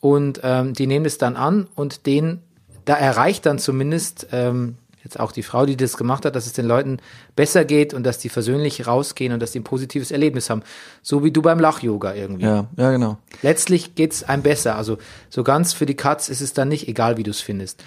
[0.00, 2.38] und ähm, die nehmen es dann an und den,
[2.84, 6.52] da erreicht dann zumindest ähm, jetzt auch die Frau, die das gemacht hat, dass es
[6.52, 6.98] den Leuten
[7.34, 10.62] besser geht und dass die versöhnlich rausgehen und dass die ein positives Erlebnis haben.
[11.02, 12.44] So wie du beim Lach-Yoga irgendwie.
[12.44, 13.18] Ja, ja, genau.
[13.42, 14.76] Letztlich geht's einem besser.
[14.76, 14.98] Also
[15.30, 17.82] so ganz für die Katz ist es dann nicht, egal wie du es findest.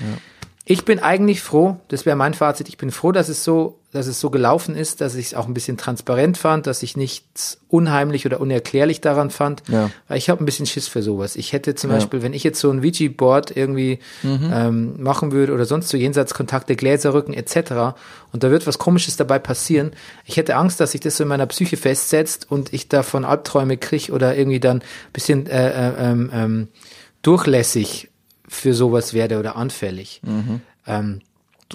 [0.66, 4.08] Ich bin eigentlich froh, das wäre mein Fazit, ich bin froh, dass es so, dass
[4.08, 7.60] es so gelaufen ist, dass ich es auch ein bisschen transparent fand, dass ich nichts
[7.70, 9.64] unheimlich oder unerklärlich daran fand.
[9.70, 9.90] Ja.
[10.08, 11.36] Weil ich habe ein bisschen Schiss für sowas.
[11.36, 11.98] Ich hätte zum Ja.
[11.98, 16.76] Beispiel, wenn ich jetzt so ein Ouija-Board irgendwie ähm, machen würde oder sonst so Jenseitskontakte,
[16.76, 17.96] Gläserrücken etc.
[18.32, 19.92] und da wird was Komisches dabei passieren,
[20.26, 23.78] ich hätte Angst, dass sich das so in meiner Psyche festsetzt und ich davon Albträume
[23.78, 24.84] kriege oder irgendwie dann ein
[25.14, 26.68] bisschen äh, äh, ähm, ähm,
[27.22, 28.10] durchlässig
[28.48, 30.22] für sowas werde oder anfällig.
[30.86, 31.22] Ähm,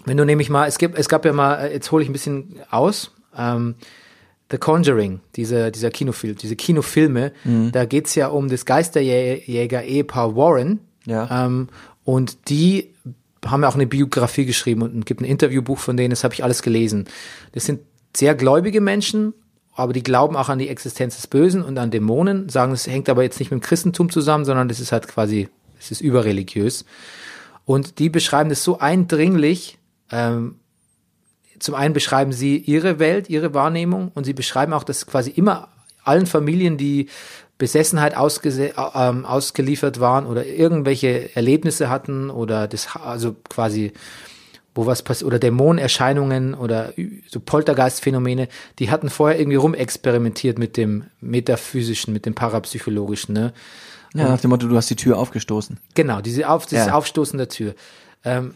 [0.04, 2.12] wenn du nämlich mal, es gibt, es gab ja mal, äh, jetzt hole ich ein
[2.12, 3.74] bisschen aus, ähm,
[4.50, 7.32] The Conjuring, dieser, dieser Kinofilm, diese Kinofilme,
[7.70, 10.80] da geht's ja um das Geisterjäger-Ehepaar Warren.
[11.04, 11.44] Ja.
[11.44, 11.68] Ähm,
[12.04, 12.94] und die
[13.44, 16.42] haben ja auch eine Biografie geschrieben und gibt ein Interviewbuch von denen, das habe ich
[16.42, 17.06] alles gelesen.
[17.52, 17.80] Das sind
[18.16, 19.34] sehr gläubige Menschen,
[19.74, 23.08] aber die glauben auch an die Existenz des Bösen und an Dämonen, sagen, es hängt
[23.08, 26.84] aber jetzt nicht mit dem Christentum zusammen, sondern das ist halt quasi, es ist überreligiös.
[27.64, 29.77] Und die beschreiben das so eindringlich.
[30.10, 30.56] Ähm,
[31.58, 35.68] zum einen beschreiben sie ihre Welt, ihre Wahrnehmung und sie beschreiben auch, dass quasi immer
[36.04, 37.08] allen Familien, die
[37.58, 43.92] Besessenheit ausgese- äh, ähm, ausgeliefert waren oder irgendwelche Erlebnisse hatten oder das, also quasi
[44.74, 46.92] wo was passiert, oder Dämonenerscheinungen oder
[47.26, 48.46] so Poltergeistphänomene,
[48.78, 53.52] die hatten vorher irgendwie rumexperimentiert mit dem metaphysischen, mit dem parapsychologischen, ne?
[54.14, 55.80] Ja, nach dem Motto, du hast die Tür aufgestoßen.
[55.94, 56.94] Genau, diese Auf, dieses Ja.
[56.94, 57.74] Aufstoßen der Tür.
[58.24, 58.54] Ähm,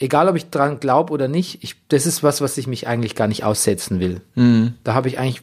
[0.00, 3.14] egal, ob ich dran glaube oder nicht, ich, das ist was, was ich mich eigentlich
[3.14, 4.20] gar nicht aussetzen will.
[4.34, 4.74] Mhm.
[4.82, 5.42] Da habe ich eigentlich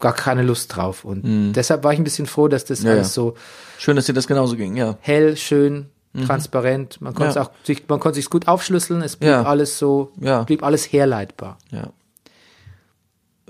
[0.00, 1.04] gar keine Lust drauf.
[1.04, 3.34] Und deshalb war ich ein bisschen froh, dass das Ja, alles so
[3.78, 4.96] Schön, dass dir das genauso ging, ja.
[5.00, 5.86] hell, schön,
[6.26, 7.00] transparent.
[7.00, 7.36] Man konnte Mhm.
[7.36, 7.42] Ja.
[7.42, 9.02] es auch sich, man konnte sich gut aufschlüsseln.
[9.02, 9.42] Es blieb Ja.
[9.44, 10.42] alles so, Ja.
[10.42, 11.58] blieb alles herleitbar.
[11.70, 11.90] Ja.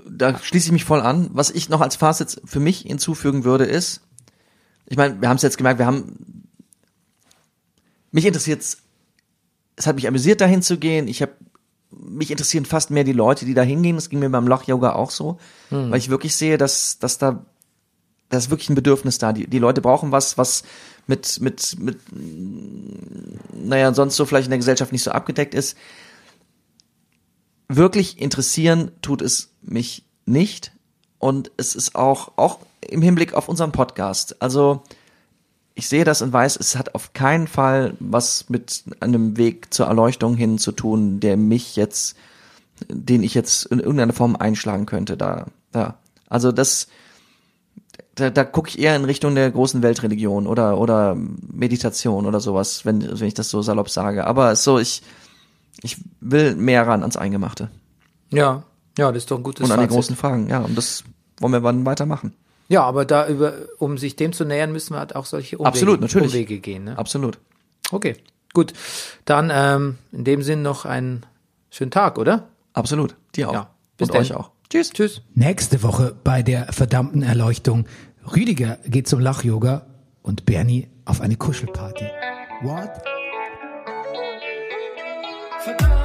[0.07, 1.29] Da schließe ich mich voll an.
[1.33, 4.01] Was ich noch als Fazit für mich hinzufügen würde, ist,
[4.87, 6.43] ich meine, wir haben es jetzt gemerkt, wir haben,
[8.11, 8.63] mich interessiert
[9.79, 11.07] es hat mich amüsiert, dahin zu gehen.
[11.07, 11.31] Ich habe,
[11.89, 13.95] mich interessieren fast mehr die Leute, die da hingehen.
[13.95, 15.39] Das ging mir beim Lach-Yoga auch so,
[15.71, 17.45] weil ich wirklich sehe, dass, dass da,
[18.29, 19.33] da ist wirklich ein Bedürfnis da.
[19.33, 20.63] Die, die Leute brauchen was, was
[21.07, 21.97] mit, mit, mit,
[23.53, 25.75] naja, sonst so vielleicht in der Gesellschaft nicht so abgedeckt ist
[27.69, 30.73] wirklich interessieren tut es mich nicht.
[31.19, 34.41] Und es ist auch, auch im Hinblick auf unseren Podcast.
[34.41, 34.83] Also,
[35.79, 39.87] ich sehe das und weiß, es hat auf keinen Fall was mit einem Weg zur
[39.87, 42.17] Erleuchtung hin zu tun, der mich jetzt,
[42.89, 45.15] den ich jetzt in irgendeiner Form einschlagen könnte.
[45.15, 45.97] Da, da.
[46.27, 46.87] Also das,
[48.15, 52.83] da, da gucke ich eher in Richtung der großen Weltreligion oder oder Meditation oder sowas,
[52.83, 54.27] wenn, wenn ich das so salopp sage.
[54.27, 55.01] Aber so, ich,
[55.81, 57.69] ich will mehr ran ans Eingemachte
[58.31, 58.63] Ja,
[58.97, 59.95] ja, das ist doch ein gutes und an die Fazit.
[59.95, 60.49] großen Fragen.
[60.49, 61.05] Ja, und das
[61.39, 62.33] wollen wir dann weitermachen.
[62.69, 65.67] Ja, aber da über, um sich dem zu nähern, müssen wir halt auch solche Umwege,
[65.67, 66.31] Absolut, natürlich.
[66.31, 66.83] Umwege gehen.
[66.85, 66.97] Ne?
[66.97, 67.39] Absolut.
[67.91, 68.15] Okay,
[68.53, 68.73] gut.
[69.25, 71.25] Dann ähm, in dem Sinn noch einen
[71.71, 72.47] schönen Tag, oder?
[72.73, 73.15] Absolut.
[73.35, 73.53] Dir auch.
[73.53, 73.69] Ja.
[73.97, 74.21] Bis und dann.
[74.21, 74.51] euch auch.
[74.69, 74.91] Tschüss.
[74.91, 75.21] Tschüss.
[75.33, 77.85] Nächste Woche bei der verdammten Erleuchtung.
[78.35, 79.87] Rüdiger geht zum Lach-Yoga
[80.21, 82.05] und Bernie auf eine Kuschelparty.
[82.61, 82.91] What?
[85.63, 85.98] Verdammte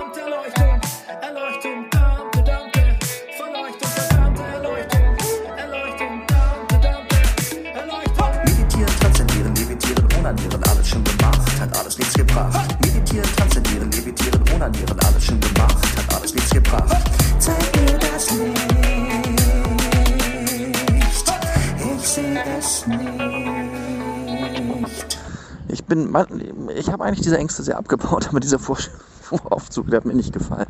[12.14, 12.76] nichts gebracht.
[12.80, 16.96] Meditieren, transzendieren, levitieren, onanieren, alles schon gemacht, hat alles nichts gebracht.
[17.38, 18.62] Zeig mir das Licht,
[21.98, 23.00] ich sehe es nicht.
[25.68, 26.14] Ich bin,
[26.76, 28.78] ich habe eigentlich diese Ängste sehr abgebaut, aber dieser Vor-
[29.22, 30.66] Voraufzug, der hat mir nicht gefallen.